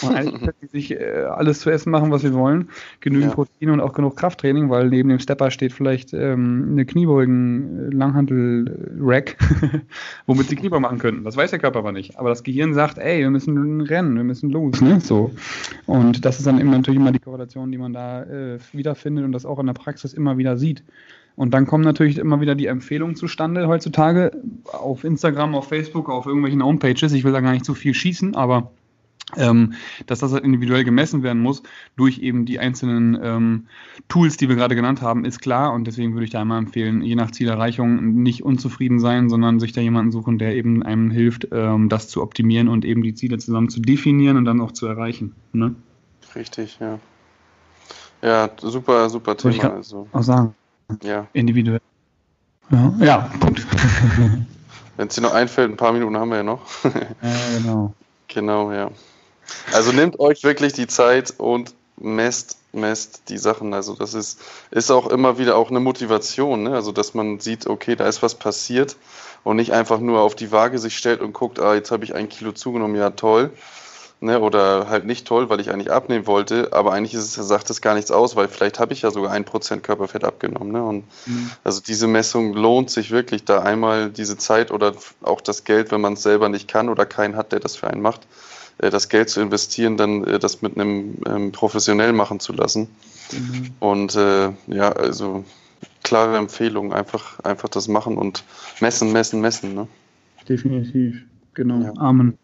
und 0.01 0.15
eigentlich 0.15 0.39
können 0.41 0.57
die 0.61 0.67
sich 0.67 0.91
äh, 0.91 1.23
alles 1.29 1.61
zu 1.61 1.69
essen 1.69 1.91
machen, 1.91 2.11
was 2.11 2.21
sie 2.21 2.33
wollen, 2.33 2.69
genügend 2.99 3.29
ja. 3.29 3.35
Protein 3.35 3.69
und 3.69 3.81
auch 3.81 3.93
genug 3.93 4.17
Krafttraining, 4.17 4.69
weil 4.69 4.88
neben 4.89 5.09
dem 5.09 5.19
Stepper 5.19 5.51
steht 5.51 5.73
vielleicht 5.73 6.13
ähm, 6.13 6.69
eine 6.71 6.85
Kniebeugen-Langhantel-Rack, 6.85 9.37
womit 10.25 10.49
sie 10.49 10.55
Kniebeugen 10.55 10.81
machen 10.81 10.97
könnten. 10.99 11.23
Das 11.23 11.37
weiß 11.37 11.51
der 11.51 11.59
Körper 11.59 11.77
aber 11.79 11.91
nicht. 11.91 12.17
Aber 12.17 12.29
das 12.29 12.43
Gehirn 12.43 12.73
sagt, 12.73 12.97
ey, 12.97 13.19
wir 13.19 13.29
müssen 13.29 13.81
rennen, 13.81 14.15
wir 14.15 14.23
müssen 14.23 14.49
los. 14.49 14.81
Ne? 14.81 14.99
So. 14.99 15.29
Und 15.85 16.25
das 16.25 16.39
ist 16.39 16.47
dann 16.47 16.59
eben 16.59 16.71
natürlich 16.71 16.99
immer 16.99 17.11
die 17.11 17.19
Korrelation, 17.19 17.71
die 17.71 17.77
man 17.77 17.93
da 17.93 18.23
äh, 18.23 18.57
wiederfindet 18.73 19.25
und 19.25 19.31
das 19.31 19.45
auch 19.45 19.59
in 19.59 19.67
der 19.67 19.73
Praxis 19.73 20.13
immer 20.13 20.37
wieder 20.37 20.57
sieht. 20.57 20.83
Und 21.35 21.53
dann 21.53 21.67
kommen 21.67 21.83
natürlich 21.85 22.17
immer 22.17 22.41
wieder 22.41 22.55
die 22.55 22.65
Empfehlungen 22.65 23.15
zustande 23.15 23.69
heutzutage 23.69 24.31
auf 24.65 25.05
Instagram, 25.05 25.55
auf 25.55 25.69
Facebook, 25.69 26.09
auf 26.09 26.25
irgendwelchen 26.25 26.61
Homepages. 26.61 27.13
Ich 27.13 27.23
will 27.23 27.31
da 27.31 27.39
gar 27.39 27.53
nicht 27.53 27.63
zu 27.63 27.75
viel 27.75 27.93
schießen, 27.93 28.35
aber 28.35 28.71
ähm, 29.37 29.73
dass 30.05 30.19
das 30.19 30.33
halt 30.33 30.43
individuell 30.43 30.83
gemessen 30.83 31.23
werden 31.23 31.41
muss 31.41 31.63
durch 31.95 32.19
eben 32.19 32.45
die 32.45 32.59
einzelnen 32.59 33.19
ähm, 33.21 33.67
Tools, 34.07 34.37
die 34.37 34.49
wir 34.49 34.55
gerade 34.55 34.75
genannt 34.75 35.01
haben, 35.01 35.25
ist 35.25 35.39
klar 35.39 35.73
und 35.73 35.85
deswegen 35.85 36.13
würde 36.13 36.25
ich 36.25 36.31
da 36.31 36.41
einmal 36.41 36.59
empfehlen, 36.59 37.01
je 37.01 37.15
nach 37.15 37.31
Zielerreichung 37.31 38.21
nicht 38.21 38.43
unzufrieden 38.43 38.99
sein, 38.99 39.29
sondern 39.29 39.59
sich 39.59 39.73
da 39.73 39.81
jemanden 39.81 40.11
suchen, 40.11 40.37
der 40.37 40.55
eben 40.55 40.83
einem 40.83 41.11
hilft, 41.11 41.47
ähm, 41.51 41.89
das 41.89 42.07
zu 42.07 42.21
optimieren 42.21 42.67
und 42.67 42.85
eben 42.85 43.03
die 43.03 43.13
Ziele 43.13 43.37
zusammen 43.37 43.69
zu 43.69 43.79
definieren 43.79 44.37
und 44.37 44.45
dann 44.45 44.61
auch 44.61 44.71
zu 44.71 44.87
erreichen. 44.87 45.35
Ne? 45.53 45.75
Richtig, 46.35 46.79
ja. 46.79 46.99
Ja, 48.21 48.49
super, 48.57 49.09
super 49.09 49.37
Thema. 49.37 49.53
Ich 49.53 49.63
also. 49.63 50.07
auch 50.11 50.23
sagen. 50.23 50.55
Ja. 51.03 51.27
Individuell. 51.33 51.81
Ja, 52.69 52.93
ja 52.99 53.17
Punkt. 53.39 53.65
Wenn 54.97 55.07
es 55.07 55.15
dir 55.15 55.21
noch 55.21 55.33
einfällt, 55.33 55.71
ein 55.71 55.77
paar 55.77 55.93
Minuten 55.93 56.17
haben 56.17 56.29
wir 56.29 56.37
ja 56.37 56.43
noch. 56.43 56.61
ja, 56.83 57.57
genau. 57.57 57.93
Genau, 58.31 58.71
ja. 58.71 58.91
Also 59.71 59.91
nehmt 59.91 60.19
euch 60.19 60.43
wirklich 60.43 60.73
die 60.73 60.87
Zeit 60.87 61.33
und 61.37 61.73
messt, 61.97 62.57
messt 62.71 63.23
die 63.29 63.37
Sachen. 63.37 63.73
Also 63.73 63.95
das 63.95 64.13
ist, 64.13 64.39
ist 64.71 64.91
auch 64.91 65.07
immer 65.07 65.37
wieder 65.37 65.57
auch 65.57 65.69
eine 65.69 65.79
Motivation, 65.79 66.63
ne? 66.63 66.73
Also 66.73 66.91
dass 66.91 67.13
man 67.13 67.39
sieht, 67.39 67.67
okay, 67.67 67.95
da 67.95 68.07
ist 68.07 68.21
was 68.21 68.35
passiert 68.35 68.95
und 69.43 69.57
nicht 69.57 69.73
einfach 69.73 69.99
nur 69.99 70.21
auf 70.21 70.35
die 70.35 70.51
Waage 70.51 70.79
sich 70.79 70.97
stellt 70.97 71.21
und 71.21 71.33
guckt, 71.33 71.59
ah, 71.59 71.75
jetzt 71.75 71.91
habe 71.91 72.03
ich 72.03 72.15
ein 72.15 72.29
Kilo 72.29 72.51
zugenommen, 72.51 72.95
ja 72.95 73.11
toll. 73.11 73.51
Ne, 74.21 74.41
oder 74.41 74.89
halt 74.89 75.05
nicht 75.05 75.25
toll, 75.25 75.49
weil 75.49 75.61
ich 75.61 75.71
eigentlich 75.71 75.93
abnehmen 75.93 76.27
wollte, 76.27 76.73
aber 76.73 76.91
eigentlich 76.91 77.13
ist 77.13 77.37
es, 77.37 77.47
sagt 77.47 77.69
es 77.69 77.79
gar 77.79 77.95
nichts 77.95 78.11
aus, 78.11 78.35
weil 78.35 78.49
vielleicht 78.49 78.77
habe 78.77 78.91
ich 78.91 79.03
ja 79.03 79.11
sogar 79.11 79.31
ein 79.31 79.45
Prozent 79.45 79.81
Körperfett 79.81 80.25
abgenommen. 80.25 80.73
Ne? 80.73 80.83
Und 80.83 81.05
mhm. 81.25 81.49
also 81.63 81.79
diese 81.79 82.05
Messung 82.05 82.51
lohnt 82.51 82.89
sich 82.89 83.11
wirklich, 83.11 83.45
da 83.45 83.61
einmal 83.61 84.09
diese 84.09 84.37
Zeit 84.37 84.71
oder 84.71 84.93
auch 85.21 85.39
das 85.39 85.63
Geld, 85.63 85.93
wenn 85.93 86.01
man 86.01 86.13
es 86.13 86.23
selber 86.23 86.49
nicht 86.49 86.67
kann 86.67 86.89
oder 86.89 87.05
keinen 87.05 87.37
hat, 87.37 87.53
der 87.53 87.61
das 87.61 87.77
für 87.77 87.87
einen 87.87 88.01
macht, 88.01 88.27
das 88.79 89.09
Geld 89.09 89.29
zu 89.29 89.41
investieren, 89.41 89.97
dann 89.97 90.23
äh, 90.23 90.39
das 90.39 90.61
mit 90.61 90.77
einem 90.77 91.15
ähm, 91.25 91.51
professionell 91.51 92.13
machen 92.13 92.39
zu 92.39 92.53
lassen. 92.53 92.87
Mhm. 93.31 93.71
Und 93.79 94.15
äh, 94.15 94.51
ja, 94.67 94.91
also 94.91 95.43
klare 96.03 96.37
Empfehlung, 96.37 96.93
einfach, 96.93 97.39
einfach 97.41 97.69
das 97.69 97.87
machen 97.87 98.17
und 98.17 98.43
messen, 98.79 99.11
messen, 99.11 99.41
messen. 99.41 99.75
Ne? 99.75 99.87
Definitiv, 100.47 101.23
genau. 101.53 101.81
Ja. 101.81 101.93
Amen. 101.97 102.37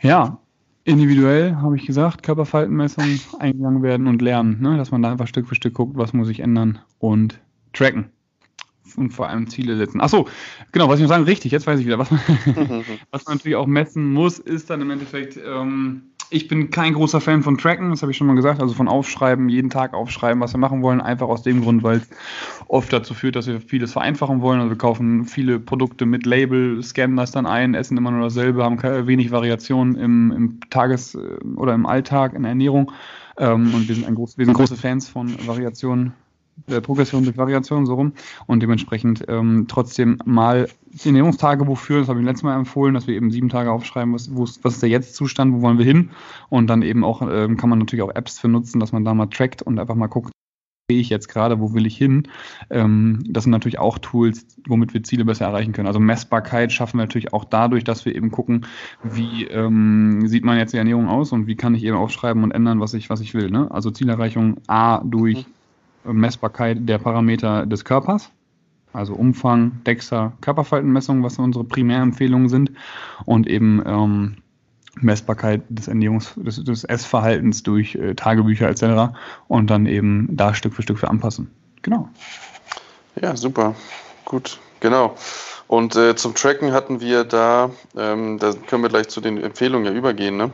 Ja, 0.00 0.38
individuell, 0.84 1.56
habe 1.56 1.76
ich 1.76 1.86
gesagt, 1.86 2.22
Körperfaltenmessung 2.22 3.20
eingegangen 3.38 3.82
werden 3.82 4.06
und 4.06 4.22
lernen, 4.22 4.60
ne? 4.60 4.76
dass 4.76 4.90
man 4.90 5.02
da 5.02 5.12
einfach 5.12 5.26
Stück 5.26 5.46
für 5.46 5.54
Stück 5.54 5.74
guckt, 5.74 5.96
was 5.96 6.12
muss 6.12 6.28
ich 6.28 6.40
ändern 6.40 6.78
und 6.98 7.38
tracken 7.72 8.10
und 8.96 9.10
vor 9.10 9.28
allem 9.28 9.48
Ziele 9.48 9.76
setzen. 9.76 10.00
Achso, 10.00 10.26
genau, 10.72 10.88
was 10.88 10.98
ich 10.98 11.02
noch 11.02 11.08
sagen, 11.10 11.24
richtig, 11.24 11.52
jetzt 11.52 11.66
weiß 11.66 11.80
ich 11.80 11.86
wieder, 11.86 11.98
was 11.98 12.10
man, 12.10 12.20
was 13.10 13.26
man 13.26 13.36
natürlich 13.36 13.56
auch 13.56 13.66
messen 13.66 14.12
muss, 14.12 14.38
ist 14.38 14.70
dann 14.70 14.80
im 14.80 14.90
Endeffekt, 14.90 15.36
ähm, 15.36 16.02
Ich 16.32 16.46
bin 16.46 16.70
kein 16.70 16.94
großer 16.94 17.20
Fan 17.20 17.42
von 17.42 17.58
Tracken, 17.58 17.90
das 17.90 18.02
habe 18.02 18.12
ich 18.12 18.18
schon 18.18 18.28
mal 18.28 18.36
gesagt, 18.36 18.60
also 18.60 18.72
von 18.74 18.86
Aufschreiben, 18.86 19.48
jeden 19.48 19.68
Tag 19.68 19.94
aufschreiben, 19.94 20.40
was 20.40 20.54
wir 20.54 20.58
machen 20.58 20.80
wollen, 20.80 21.00
einfach 21.00 21.26
aus 21.26 21.42
dem 21.42 21.62
Grund, 21.62 21.82
weil 21.82 21.98
es 21.98 22.08
oft 22.68 22.92
dazu 22.92 23.14
führt, 23.14 23.34
dass 23.34 23.48
wir 23.48 23.60
vieles 23.60 23.92
vereinfachen 23.92 24.40
wollen. 24.40 24.60
Also 24.60 24.70
wir 24.70 24.78
kaufen 24.78 25.24
viele 25.24 25.58
Produkte 25.58 26.06
mit 26.06 26.26
Label, 26.26 26.80
scannen 26.82 27.16
das 27.16 27.32
dann 27.32 27.46
ein, 27.46 27.74
essen 27.74 27.96
immer 27.96 28.12
nur 28.12 28.22
dasselbe, 28.22 28.62
haben 28.62 28.80
wenig 28.80 29.32
Variation 29.32 29.96
im, 29.96 30.30
im 30.30 30.60
Tages- 30.70 31.18
oder 31.56 31.74
im 31.74 31.84
Alltag, 31.84 32.34
in 32.34 32.42
der 32.42 32.50
Ernährung. 32.50 32.92
Ähm, 33.36 33.74
und 33.74 33.88
wir 33.88 33.94
sind, 33.96 34.06
ein 34.06 34.14
groß, 34.14 34.38
wir 34.38 34.44
sind 34.44 34.54
große 34.54 34.76
Fans 34.76 35.08
von 35.08 35.34
Variationen 35.46 36.12
äh, 36.66 36.80
Progression 36.80 37.24
durch 37.24 37.36
Variation 37.36 37.86
so 37.86 37.94
rum 37.94 38.12
und 38.46 38.62
dementsprechend 38.62 39.24
ähm, 39.28 39.66
trotzdem 39.68 40.18
mal 40.24 40.68
das 40.92 41.06
Ernährungstagebuch 41.06 41.78
führen. 41.78 42.00
Das 42.00 42.08
habe 42.08 42.20
ich 42.20 42.26
letztes 42.26 42.42
Mal 42.42 42.56
empfohlen, 42.56 42.94
dass 42.94 43.06
wir 43.06 43.14
eben 43.14 43.30
sieben 43.30 43.48
Tage 43.48 43.70
aufschreiben, 43.70 44.14
was, 44.14 44.30
was 44.62 44.74
ist 44.74 44.82
der 44.82 44.88
Jetzt-Zustand, 44.88 45.54
wo 45.54 45.62
wollen 45.62 45.78
wir 45.78 45.84
hin 45.84 46.10
und 46.48 46.68
dann 46.68 46.82
eben 46.82 47.04
auch 47.04 47.22
ähm, 47.22 47.56
kann 47.56 47.70
man 47.70 47.78
natürlich 47.78 48.02
auch 48.02 48.14
Apps 48.14 48.38
für 48.38 48.48
nutzen, 48.48 48.80
dass 48.80 48.92
man 48.92 49.04
da 49.04 49.14
mal 49.14 49.26
trackt 49.26 49.62
und 49.62 49.78
einfach 49.78 49.94
mal 49.94 50.08
guckt, 50.08 50.32
ich 50.98 51.08
jetzt 51.08 51.28
gerade, 51.28 51.60
wo 51.60 51.72
will 51.74 51.86
ich 51.86 51.96
hin? 51.96 52.28
Ähm, 52.70 53.22
das 53.28 53.44
sind 53.44 53.52
natürlich 53.52 53.78
auch 53.78 53.98
Tools, 53.98 54.46
womit 54.66 54.94
wir 54.94 55.02
Ziele 55.02 55.24
besser 55.24 55.46
erreichen 55.46 55.72
können. 55.72 55.86
Also 55.86 56.00
Messbarkeit 56.00 56.72
schaffen 56.72 56.98
wir 56.98 57.04
natürlich 57.04 57.32
auch 57.32 57.44
dadurch, 57.44 57.84
dass 57.84 58.04
wir 58.04 58.14
eben 58.14 58.30
gucken, 58.30 58.66
wie 59.02 59.44
ähm, 59.44 60.26
sieht 60.26 60.44
man 60.44 60.58
jetzt 60.58 60.72
die 60.72 60.78
Ernährung 60.78 61.08
aus 61.08 61.32
und 61.32 61.46
wie 61.46 61.56
kann 61.56 61.74
ich 61.74 61.84
eben 61.84 61.96
aufschreiben 61.96 62.42
und 62.42 62.50
ändern, 62.50 62.80
was 62.80 62.94
ich, 62.94 63.10
was 63.10 63.20
ich 63.20 63.34
will. 63.34 63.50
Ne? 63.50 63.70
Also 63.70 63.90
Zielerreichung 63.90 64.56
A 64.66 65.02
durch 65.04 65.46
mhm. 65.46 65.52
Messbarkeit 66.04 66.78
der 66.80 66.98
Parameter 66.98 67.66
des 67.66 67.84
Körpers, 67.84 68.30
also 68.92 69.14
Umfang, 69.14 69.82
DEXA, 69.84 70.32
Körperfaltenmessung, 70.40 71.22
was 71.22 71.38
unsere 71.38 71.64
Primärempfehlungen 71.64 72.48
sind, 72.48 72.72
und 73.24 73.46
eben 73.46 73.82
ähm, 73.86 74.36
Messbarkeit 74.96 75.62
des 75.68 75.88
Ernährungs-, 75.88 76.42
des, 76.42 76.62
des 76.64 76.84
Essverhaltens 76.84 77.62
durch 77.62 77.94
äh, 77.94 78.14
Tagebücher 78.14 78.68
etc. 78.68 79.14
und 79.48 79.70
dann 79.70 79.86
eben 79.86 80.28
da 80.30 80.54
Stück 80.54 80.74
für 80.74 80.82
Stück 80.82 80.98
für 80.98 81.08
anpassen. 81.08 81.50
Genau. 81.82 82.08
Ja, 83.20 83.36
super. 83.36 83.74
Gut, 84.24 84.58
genau. 84.80 85.14
Und 85.70 85.94
äh, 85.94 86.16
zum 86.16 86.34
Tracken 86.34 86.72
hatten 86.72 87.00
wir 87.00 87.22
da, 87.22 87.70
ähm, 87.96 88.40
da 88.40 88.52
können 88.66 88.82
wir 88.82 88.88
gleich 88.88 89.08
zu 89.08 89.20
den 89.20 89.40
Empfehlungen 89.40 89.86
ja 89.86 89.96
übergehen, 89.96 90.36
ne? 90.36 90.50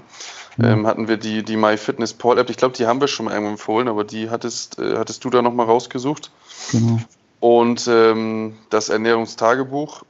ähm, 0.62 0.86
hatten 0.86 1.08
wir 1.08 1.16
die, 1.16 1.42
die 1.42 1.56
MyFitnessPal 1.56 2.36
App. 2.36 2.50
Ich 2.50 2.58
glaube, 2.58 2.76
die 2.76 2.86
haben 2.86 3.00
wir 3.00 3.08
schon 3.08 3.24
mal 3.24 3.32
irgendwo 3.32 3.52
empfohlen, 3.52 3.88
aber 3.88 4.04
die 4.04 4.28
hattest, 4.28 4.78
äh, 4.78 4.98
hattest 4.98 5.24
du 5.24 5.30
da 5.30 5.40
nochmal 5.40 5.64
rausgesucht. 5.64 6.30
Genau. 6.70 7.00
Und 7.40 7.88
ähm, 7.88 8.58
das 8.68 8.90
Ernährungstagebuch, 8.90 10.02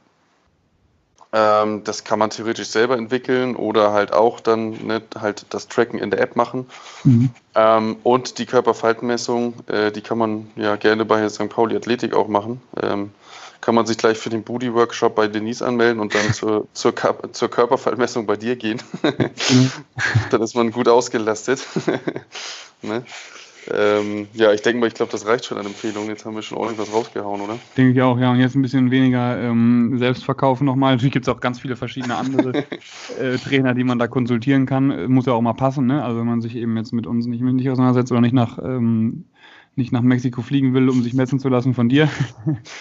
ähm, 1.31 1.85
das 1.85 2.03
kann 2.03 2.19
man 2.19 2.29
theoretisch 2.29 2.67
selber 2.67 2.97
entwickeln 2.97 3.55
oder 3.55 3.93
halt 3.93 4.11
auch 4.11 4.41
dann 4.41 4.71
ne, 4.87 5.01
halt 5.17 5.45
das 5.51 5.69
Tracken 5.69 5.99
in 5.99 6.11
der 6.11 6.19
App 6.19 6.35
machen. 6.35 6.65
Mhm. 7.05 7.29
Ähm, 7.55 7.95
und 8.03 8.39
die 8.39 8.45
Körperfaltenmessung, 8.45 9.53
äh, 9.67 9.89
die 9.93 10.01
kann 10.01 10.17
man 10.17 10.51
ja 10.57 10.75
gerne 10.75 11.05
bei 11.05 11.29
St. 11.29 11.47
Pauli 11.47 11.77
Athletik 11.77 12.13
auch 12.13 12.27
machen. 12.27 12.61
Ähm, 12.83 13.11
kann 13.61 13.75
man 13.75 13.85
sich 13.85 13.97
gleich 13.97 14.17
für 14.17 14.29
den 14.29 14.43
Booty-Workshop 14.43 15.15
bei 15.15 15.27
Denise 15.27 15.61
anmelden 15.61 15.99
und 15.99 16.13
dann 16.15 16.33
zur, 16.33 16.67
zur, 16.73 16.93
zur 17.31 17.49
Körperfallmessung 17.49 18.25
bei 18.25 18.35
dir 18.35 18.55
gehen. 18.55 18.81
Mhm. 19.03 19.71
dann 20.31 20.41
ist 20.41 20.55
man 20.55 20.71
gut 20.71 20.87
ausgelastet. 20.87 21.65
ne? 22.81 23.03
ähm, 23.73 24.27
ja, 24.33 24.53
ich 24.53 24.61
denke 24.61 24.79
mal, 24.79 24.87
ich 24.87 24.93
glaube, 24.93 25.11
das 25.11 25.25
reicht 25.25 25.45
schon 25.45 25.57
an 25.57 25.65
Empfehlungen. 25.65 26.09
Jetzt 26.09 26.25
haben 26.25 26.35
wir 26.35 26.41
schon 26.41 26.57
ordentlich 26.57 26.87
was 26.87 26.93
rausgehauen, 26.93 27.41
oder? 27.41 27.57
Denke 27.75 27.93
ich 27.93 28.01
auch, 28.01 28.17
ja. 28.17 28.31
Und 28.31 28.39
jetzt 28.39 28.55
ein 28.55 28.61
bisschen 28.61 28.91
weniger 28.91 29.37
ähm, 29.41 29.97
Selbstverkaufen 29.97 30.65
nochmal. 30.65 30.93
Natürlich 30.93 31.13
gibt 31.13 31.27
es 31.27 31.33
auch 31.33 31.39
ganz 31.39 31.59
viele 31.59 31.75
verschiedene 31.75 32.15
andere 32.15 32.63
äh, 33.19 33.37
Trainer, 33.37 33.73
die 33.73 33.83
man 33.83 33.99
da 33.99 34.07
konsultieren 34.07 34.65
kann. 34.65 35.11
Muss 35.11 35.25
ja 35.25 35.33
auch 35.33 35.41
mal 35.41 35.53
passen, 35.53 35.85
ne? 35.85 36.03
Also 36.03 36.19
wenn 36.19 36.27
man 36.27 36.41
sich 36.41 36.55
eben 36.55 36.77
jetzt 36.77 36.93
mit 36.93 37.07
uns 37.07 37.25
nicht, 37.25 37.41
nicht 37.41 37.69
auseinandersetzt 37.69 38.11
oder 38.11 38.21
nicht 38.21 38.33
nach 38.33 38.57
ähm, 38.59 39.25
nicht 39.77 39.91
nach 39.91 40.01
Mexiko 40.01 40.41
fliegen 40.41 40.73
will, 40.73 40.89
um 40.89 41.03
sich 41.03 41.13
messen 41.13 41.39
zu 41.39 41.49
lassen 41.49 41.73
von 41.73 41.87
dir. 41.87 42.09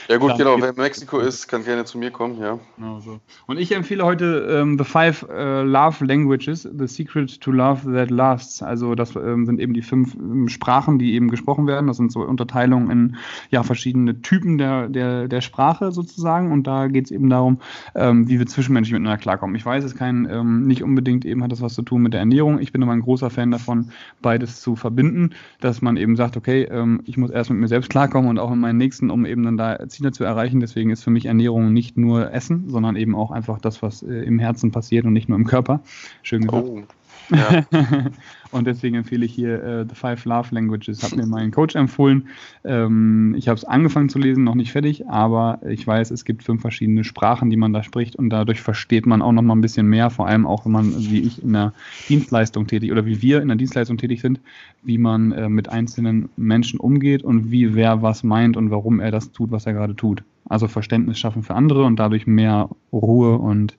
Ja 0.08 0.16
gut, 0.16 0.34
genau. 0.38 0.56
Wer 0.60 0.70
in 0.70 0.76
Mexiko 0.76 1.18
ist, 1.18 1.46
kann 1.46 1.64
gerne 1.64 1.84
zu 1.84 1.98
mir 1.98 2.10
kommen, 2.10 2.40
ja. 2.40 2.58
Genau 2.76 3.00
so. 3.00 3.20
Und 3.46 3.58
ich 3.58 3.72
empfehle 3.72 4.04
heute 4.04 4.46
ähm, 4.50 4.78
The 4.78 4.84
Five 4.84 5.26
äh, 5.30 5.62
Love 5.62 6.04
Languages, 6.04 6.62
The 6.62 6.86
Secret 6.86 7.40
to 7.40 7.50
Love 7.50 7.92
That 7.92 8.10
Lasts. 8.10 8.62
Also 8.62 8.94
das 8.94 9.14
ähm, 9.14 9.44
sind 9.44 9.60
eben 9.60 9.74
die 9.74 9.82
fünf 9.82 10.14
ähm, 10.14 10.48
Sprachen, 10.48 10.98
die 10.98 11.14
eben 11.14 11.30
gesprochen 11.30 11.66
werden. 11.66 11.86
Das 11.86 11.98
sind 11.98 12.10
so 12.10 12.20
Unterteilungen 12.20 12.90
in 12.90 13.16
ja, 13.50 13.62
verschiedene 13.62 14.22
Typen 14.22 14.56
der, 14.56 14.88
der, 14.88 15.28
der 15.28 15.40
Sprache 15.42 15.92
sozusagen. 15.92 16.50
Und 16.50 16.66
da 16.66 16.88
geht 16.88 17.06
es 17.06 17.10
eben 17.10 17.28
darum, 17.28 17.58
ähm, 17.94 18.28
wie 18.28 18.38
wir 18.38 18.46
zwischenmenschlich 18.46 18.94
miteinander 18.94 19.18
klarkommen. 19.18 19.54
Ich 19.54 19.66
weiß, 19.66 19.84
es 19.84 19.96
kein, 19.96 20.26
ähm, 20.30 20.66
nicht 20.66 20.82
unbedingt 20.82 21.26
eben 21.26 21.42
hat 21.42 21.52
das 21.52 21.60
was 21.60 21.74
zu 21.74 21.82
tun 21.82 22.02
mit 22.02 22.14
der 22.14 22.20
Ernährung. 22.20 22.58
Ich 22.58 22.72
bin 22.72 22.82
aber 22.82 22.92
ein 22.92 23.02
großer 23.02 23.28
Fan 23.28 23.50
davon, 23.50 23.90
beides 24.22 24.60
zu 24.62 24.76
verbinden, 24.76 25.30
dass 25.60 25.82
man 25.82 25.96
eben 25.96 26.16
sagt, 26.16 26.36
okay, 26.36 26.64
ähm, 26.86 27.02
ich 27.04 27.16
muss 27.16 27.30
erst 27.30 27.50
mit 27.50 27.58
mir 27.58 27.68
selbst 27.68 27.90
klarkommen 27.90 28.30
und 28.30 28.38
auch 28.38 28.50
mit 28.50 28.60
meinen 28.60 28.78
Nächsten, 28.78 29.10
um 29.10 29.26
eben 29.26 29.42
dann 29.42 29.56
da 29.56 29.88
Ziele 29.88 30.12
zu 30.12 30.24
erreichen. 30.24 30.60
Deswegen 30.60 30.90
ist 30.90 31.02
für 31.02 31.10
mich 31.10 31.26
Ernährung 31.26 31.72
nicht 31.72 31.96
nur 31.96 32.32
Essen, 32.32 32.68
sondern 32.68 32.96
eben 32.96 33.14
auch 33.14 33.30
einfach 33.30 33.58
das, 33.60 33.82
was 33.82 34.02
äh, 34.02 34.12
im 34.12 34.38
Herzen 34.38 34.70
passiert 34.70 35.04
und 35.04 35.12
nicht 35.12 35.28
nur 35.28 35.38
im 35.38 35.46
Körper. 35.46 35.80
Schön 36.22 36.42
gesagt. 36.42 36.66
Oh. 36.66 36.82
Und 38.52 38.66
deswegen 38.66 38.96
empfehle 38.96 39.26
ich 39.26 39.34
hier 39.34 39.62
äh, 39.62 39.86
The 39.88 39.94
Five 39.94 40.24
Love 40.24 40.54
Languages. 40.54 41.02
Hat 41.02 41.16
mir 41.16 41.26
mein 41.26 41.50
Coach 41.50 41.74
empfohlen. 41.74 42.28
Ähm, 42.64 43.34
ich 43.36 43.48
habe 43.48 43.56
es 43.56 43.64
angefangen 43.64 44.08
zu 44.08 44.18
lesen, 44.18 44.44
noch 44.44 44.54
nicht 44.54 44.72
fertig, 44.72 45.08
aber 45.08 45.60
ich 45.68 45.86
weiß, 45.86 46.10
es 46.10 46.24
gibt 46.24 46.44
fünf 46.44 46.60
verschiedene 46.62 47.04
Sprachen, 47.04 47.50
die 47.50 47.56
man 47.56 47.72
da 47.72 47.82
spricht 47.82 48.16
und 48.16 48.30
dadurch 48.30 48.62
versteht 48.62 49.06
man 49.06 49.22
auch 49.22 49.32
noch 49.32 49.42
mal 49.42 49.54
ein 49.54 49.60
bisschen 49.60 49.88
mehr, 49.88 50.10
vor 50.10 50.26
allem 50.26 50.46
auch, 50.46 50.64
wenn 50.64 50.72
man, 50.72 50.94
wie 50.96 51.20
ich 51.20 51.42
in 51.42 51.52
der 51.52 51.72
Dienstleistung 52.08 52.66
tätig 52.66 52.92
oder 52.92 53.04
wie 53.04 53.20
wir 53.20 53.42
in 53.42 53.48
der 53.48 53.56
Dienstleistung 53.56 53.98
tätig 53.98 54.20
sind, 54.20 54.40
wie 54.82 54.98
man 54.98 55.32
äh, 55.32 55.48
mit 55.48 55.68
einzelnen 55.68 56.28
Menschen 56.36 56.78
umgeht 56.78 57.22
und 57.22 57.50
wie 57.50 57.74
wer 57.74 58.02
was 58.02 58.22
meint 58.22 58.56
und 58.56 58.70
warum 58.70 59.00
er 59.00 59.10
das 59.10 59.32
tut, 59.32 59.50
was 59.50 59.66
er 59.66 59.72
gerade 59.72 59.96
tut. 59.96 60.22
Also 60.48 60.68
Verständnis 60.68 61.18
schaffen 61.18 61.42
für 61.42 61.54
andere 61.54 61.84
und 61.84 61.96
dadurch 61.96 62.26
mehr 62.26 62.68
Ruhe 62.92 63.36
und 63.38 63.76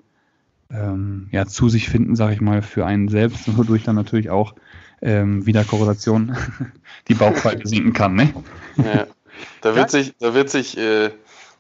ähm, 0.72 1.28
ja, 1.32 1.46
zu 1.46 1.70
sich 1.70 1.90
finden, 1.90 2.16
sage 2.16 2.34
ich 2.34 2.42
mal, 2.42 2.62
für 2.62 2.86
einen 2.86 3.08
selbst, 3.08 3.46
wodurch 3.58 3.84
dann 3.84 3.96
natürlich 3.96 4.30
auch 4.30 4.54
ähm, 5.02 5.46
wieder 5.46 5.64
Korrelation 5.64 6.36
die 7.08 7.14
Bauchfalte 7.14 7.68
sinken 7.68 7.94
kann. 7.94 8.16
Ne? 8.16 8.34
Ja, 8.78 9.08
da 9.62 9.76
wird 9.76 9.92
ja. 9.94 10.00
sich, 10.00 10.14
da 10.20 10.34
wird 10.34 10.50
sich, 10.50 10.78
äh, 10.78 11.12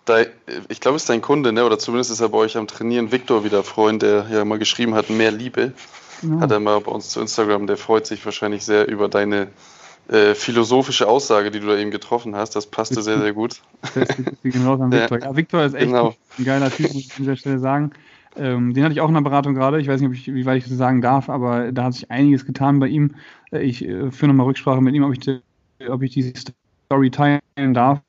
da, 0.06 0.22
ich 0.70 0.80
glaube, 0.80 0.98
es 0.98 1.04
ist 1.04 1.10
dein 1.10 1.22
Kunde, 1.22 1.52
ne? 1.54 1.66
oder 1.66 1.78
zumindest 1.78 2.12
ist 2.12 2.22
er 2.22 2.30
bei 2.30 2.38
euch 2.40 2.58
am 2.58 2.68
Trainieren, 2.68 3.12
Viktor 3.12 3.44
wieder 3.44 3.64
freuen, 3.64 4.00
der 4.00 4.28
ja 4.32 4.46
mal 4.46 4.60
geschrieben 4.60 4.96
hat, 4.96 5.10
mehr 5.10 5.32
Liebe. 5.32 5.74
Genau. 6.22 6.42
Hat 6.42 6.52
er 6.52 6.60
mal 6.60 6.80
bei 6.82 6.92
uns 6.92 7.10
zu 7.10 7.22
Instagram, 7.22 7.68
der 7.68 7.78
freut 7.78 8.08
sich 8.08 8.26
wahrscheinlich 8.26 8.66
sehr 8.66 8.88
über 8.88 9.08
deine 9.08 9.50
äh, 10.08 10.36
philosophische 10.36 11.08
Aussage, 11.08 11.52
die 11.52 11.60
du 11.60 11.68
da 11.68 11.78
eben 11.78 11.92
getroffen 11.92 12.36
hast. 12.36 12.56
Das 12.56 12.66
passte 12.66 13.02
sehr, 13.02 13.20
sehr 13.20 13.34
gut. 13.34 13.62
Das 13.94 14.08
genau 14.42 14.74
an 14.76 14.92
Viktor. 14.92 15.20
Ja, 15.20 15.36
Viktor 15.36 15.64
ist 15.64 15.74
echt 15.74 15.88
genau. 15.88 16.16
ein 16.40 16.46
geiler 16.46 16.72
Typ, 16.72 16.94
muss 16.94 17.04
ich 17.04 17.12
an 17.12 17.18
dieser 17.20 17.36
Stelle 17.36 17.60
sagen. 17.60 17.92
Ähm, 18.38 18.74
den 18.74 18.84
hatte 18.84 18.94
ich 18.94 19.02
auch 19.02 19.08
in 19.08 19.14
der 19.14 19.22
Beratung 19.22 19.54
gerade. 19.56 19.80
Ich 19.80 19.88
weiß 19.88 20.02
nicht, 20.02 20.28
ich, 20.28 20.34
wie 20.34 20.46
weit 20.46 20.58
ich 20.58 20.64
das 20.68 20.78
sagen 20.78 21.02
darf, 21.02 21.30
aber 21.30 21.72
da 21.72 21.86
hat 21.86 21.94
sich 21.94 22.10
einiges 22.12 22.46
getan 22.46 22.80
bei 22.80 22.88
ihm. 22.88 23.12
Äh, 23.52 23.64
ich 23.64 23.84
äh, 23.84 24.12
führe 24.12 24.30
nochmal 24.30 24.46
Rücksprache 24.46 24.82
mit 24.82 24.96
ihm, 24.96 25.04
ob 25.04 25.14
ich, 25.14 25.20
die, 25.20 25.40
ob 25.90 26.02
ich 26.04 26.12
diese 26.12 26.34
Story 26.86 27.10
teilen 27.10 27.42
darf. 27.74 28.02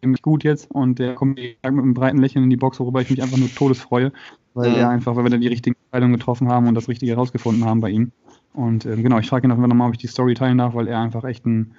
Nämlich 0.00 0.22
gut 0.22 0.44
jetzt 0.44 0.70
und 0.70 1.00
der 1.00 1.14
kommt 1.14 1.36
mit 1.36 1.56
einem 1.62 1.92
breiten 1.92 2.18
Lächeln 2.18 2.44
in 2.44 2.50
die 2.50 2.56
Box, 2.56 2.78
worüber 2.78 3.00
ich 3.00 3.10
mich 3.10 3.20
einfach 3.20 3.36
nur 3.36 3.52
todesfreue, 3.52 4.12
weil 4.54 4.70
mhm. 4.70 4.76
er 4.76 4.90
einfach, 4.90 5.16
weil 5.16 5.24
wir 5.24 5.30
dann 5.30 5.40
die 5.40 5.48
richtigen 5.48 5.76
Entscheidungen 5.86 6.12
getroffen 6.12 6.48
haben 6.48 6.68
und 6.68 6.76
das 6.76 6.88
Richtige 6.88 7.12
herausgefunden 7.12 7.64
haben 7.64 7.80
bei 7.80 7.90
ihm. 7.90 8.12
Und 8.54 8.86
ähm, 8.86 9.02
genau, 9.02 9.18
ich 9.18 9.28
frage 9.28 9.46
ihn 9.46 9.50
einfach 9.50 9.66
nochmal, 9.66 9.88
ob 9.88 9.94
ich 9.94 10.00
die 10.00 10.06
Story 10.06 10.34
teilen 10.34 10.58
darf, 10.58 10.74
weil 10.74 10.86
er 10.86 11.00
einfach 11.00 11.24
echt 11.24 11.44
ein, 11.46 11.72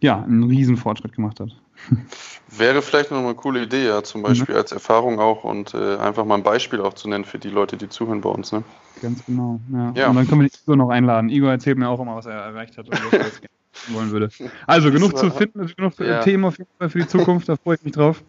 ja, 0.00 0.22
einen 0.22 0.44
riesen 0.44 0.78
Fortschritt 0.78 1.12
gemacht 1.12 1.40
hat. 1.40 1.50
Wäre 2.50 2.82
vielleicht 2.82 3.10
noch 3.10 3.18
eine 3.18 3.34
coole 3.34 3.62
Idee, 3.62 3.86
ja, 3.86 4.02
zum 4.02 4.22
Beispiel 4.22 4.54
mhm. 4.54 4.60
als 4.60 4.72
Erfahrung 4.72 5.20
auch 5.20 5.44
und 5.44 5.74
äh, 5.74 5.96
einfach 5.96 6.24
mal 6.24 6.36
ein 6.36 6.42
Beispiel 6.42 6.80
auch 6.80 6.94
zu 6.94 7.08
nennen 7.08 7.24
für 7.24 7.38
die 7.38 7.50
Leute, 7.50 7.76
die 7.76 7.88
zuhören 7.88 8.20
bei 8.20 8.30
uns. 8.30 8.52
Ne? 8.52 8.64
Ganz 9.02 9.24
genau, 9.26 9.60
ja. 9.72 9.92
ja. 9.94 10.08
Und 10.08 10.16
dann 10.16 10.26
können 10.26 10.40
wir 10.40 10.48
Igor 10.48 10.76
noch 10.76 10.88
einladen. 10.88 11.28
Igor 11.28 11.50
erzählt 11.50 11.78
mir 11.78 11.88
auch 11.88 12.00
immer, 12.00 12.16
was 12.16 12.26
er 12.26 12.32
erreicht 12.32 12.78
hat 12.78 12.88
und 12.88 13.04
was 13.04 13.12
er 13.12 13.26
jetzt 13.26 13.42
wollen 13.88 14.10
würde. 14.10 14.30
Also 14.66 14.90
genug 14.90 15.16
zu 15.16 15.30
finden, 15.30 15.60
also 15.60 15.74
genug 15.74 15.98
ja. 15.98 16.20
Themen 16.20 16.44
auf 16.44 16.58
jeden 16.58 16.70
Fall 16.78 16.90
für 16.90 16.98
die 17.00 17.06
Zukunft, 17.06 17.48
da 17.48 17.56
freue 17.56 17.76
ich 17.76 17.82
mich 17.82 17.92
drauf. 17.92 18.22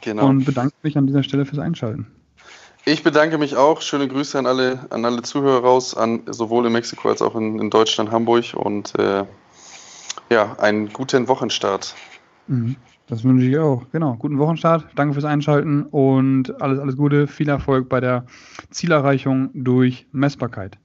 Genau. 0.00 0.26
Und 0.26 0.44
bedanke 0.44 0.74
mich 0.82 0.96
an 0.96 1.06
dieser 1.06 1.22
Stelle 1.22 1.44
fürs 1.44 1.58
Einschalten. 1.58 2.06
Ich 2.84 3.02
bedanke 3.02 3.36
mich 3.38 3.56
auch. 3.56 3.80
Schöne 3.80 4.06
Grüße 4.06 4.38
an 4.38 4.46
alle, 4.46 4.86
an 4.90 5.04
alle 5.04 5.22
Zuhörer 5.22 5.60
raus, 5.60 5.96
an 5.96 6.22
sowohl 6.26 6.66
in 6.66 6.72
Mexiko 6.72 7.08
als 7.08 7.20
auch 7.20 7.34
in, 7.34 7.58
in 7.58 7.68
Deutschland, 7.68 8.12
Hamburg 8.12 8.54
und 8.54 8.96
äh, 8.96 9.24
ja, 10.30 10.56
einen 10.58 10.92
guten 10.92 11.28
Wochenstart. 11.28 11.94
Mhm. 12.46 12.76
Das 13.08 13.22
wünsche 13.22 13.46
ich 13.46 13.56
auch. 13.58 13.84
Genau. 13.92 14.16
Guten 14.16 14.38
Wochenstart. 14.38 14.86
Danke 14.96 15.14
fürs 15.14 15.24
Einschalten 15.24 15.84
und 15.84 16.60
alles, 16.60 16.80
alles 16.80 16.96
Gute. 16.96 17.28
Viel 17.28 17.48
Erfolg 17.48 17.88
bei 17.88 18.00
der 18.00 18.26
Zielerreichung 18.70 19.50
durch 19.54 20.06
Messbarkeit. 20.10 20.78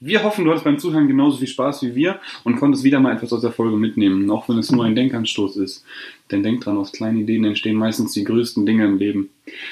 Wir 0.00 0.22
hoffen, 0.22 0.44
du 0.44 0.50
hattest 0.50 0.64
beim 0.64 0.78
Zuhören 0.78 1.08
genauso 1.08 1.38
viel 1.38 1.48
Spaß 1.48 1.82
wie 1.82 1.96
wir 1.96 2.20
und 2.44 2.54
konntest 2.54 2.84
wieder 2.84 3.00
mal 3.00 3.16
etwas 3.16 3.32
aus 3.32 3.40
der 3.40 3.50
Folge 3.50 3.76
mitnehmen, 3.76 4.30
auch 4.30 4.48
wenn 4.48 4.58
es 4.58 4.70
nur 4.70 4.84
ein 4.84 4.94
Denkanstoß 4.94 5.56
ist. 5.56 5.84
Denn 6.30 6.44
denk 6.44 6.60
dran, 6.60 6.76
aus 6.76 6.92
kleinen 6.92 7.18
Ideen 7.18 7.44
entstehen 7.44 7.76
meistens 7.76 8.12
die 8.12 8.22
größten 8.22 8.64
Dinge 8.64 8.84
im 8.84 8.98
Leben. 8.98 9.30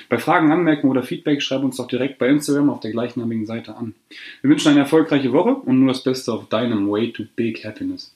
Bei 0.09 0.19
Fragen, 0.19 0.51
Anmerkungen 0.51 0.91
oder 0.91 1.05
Feedback 1.05 1.41
schreib 1.41 1.63
uns 1.63 1.77
doch 1.77 1.87
direkt 1.87 2.19
bei 2.19 2.27
Instagram 2.27 2.71
auf 2.71 2.81
der 2.81 2.91
gleichnamigen 2.91 3.47
Seite 3.47 3.77
an. 3.77 3.95
Wir 4.43 4.51
wünschen 4.51 4.71
eine 4.71 4.81
erfolgreiche 4.81 5.33
Woche 5.33 5.55
und 5.55 5.79
nur 5.79 5.93
das 5.93 6.03
Beste 6.03 6.33
auf 6.33 6.49
deinem 6.49 6.91
Way 6.91 7.13
to 7.13 7.23
Big 7.37 7.65
Happiness. 7.65 8.16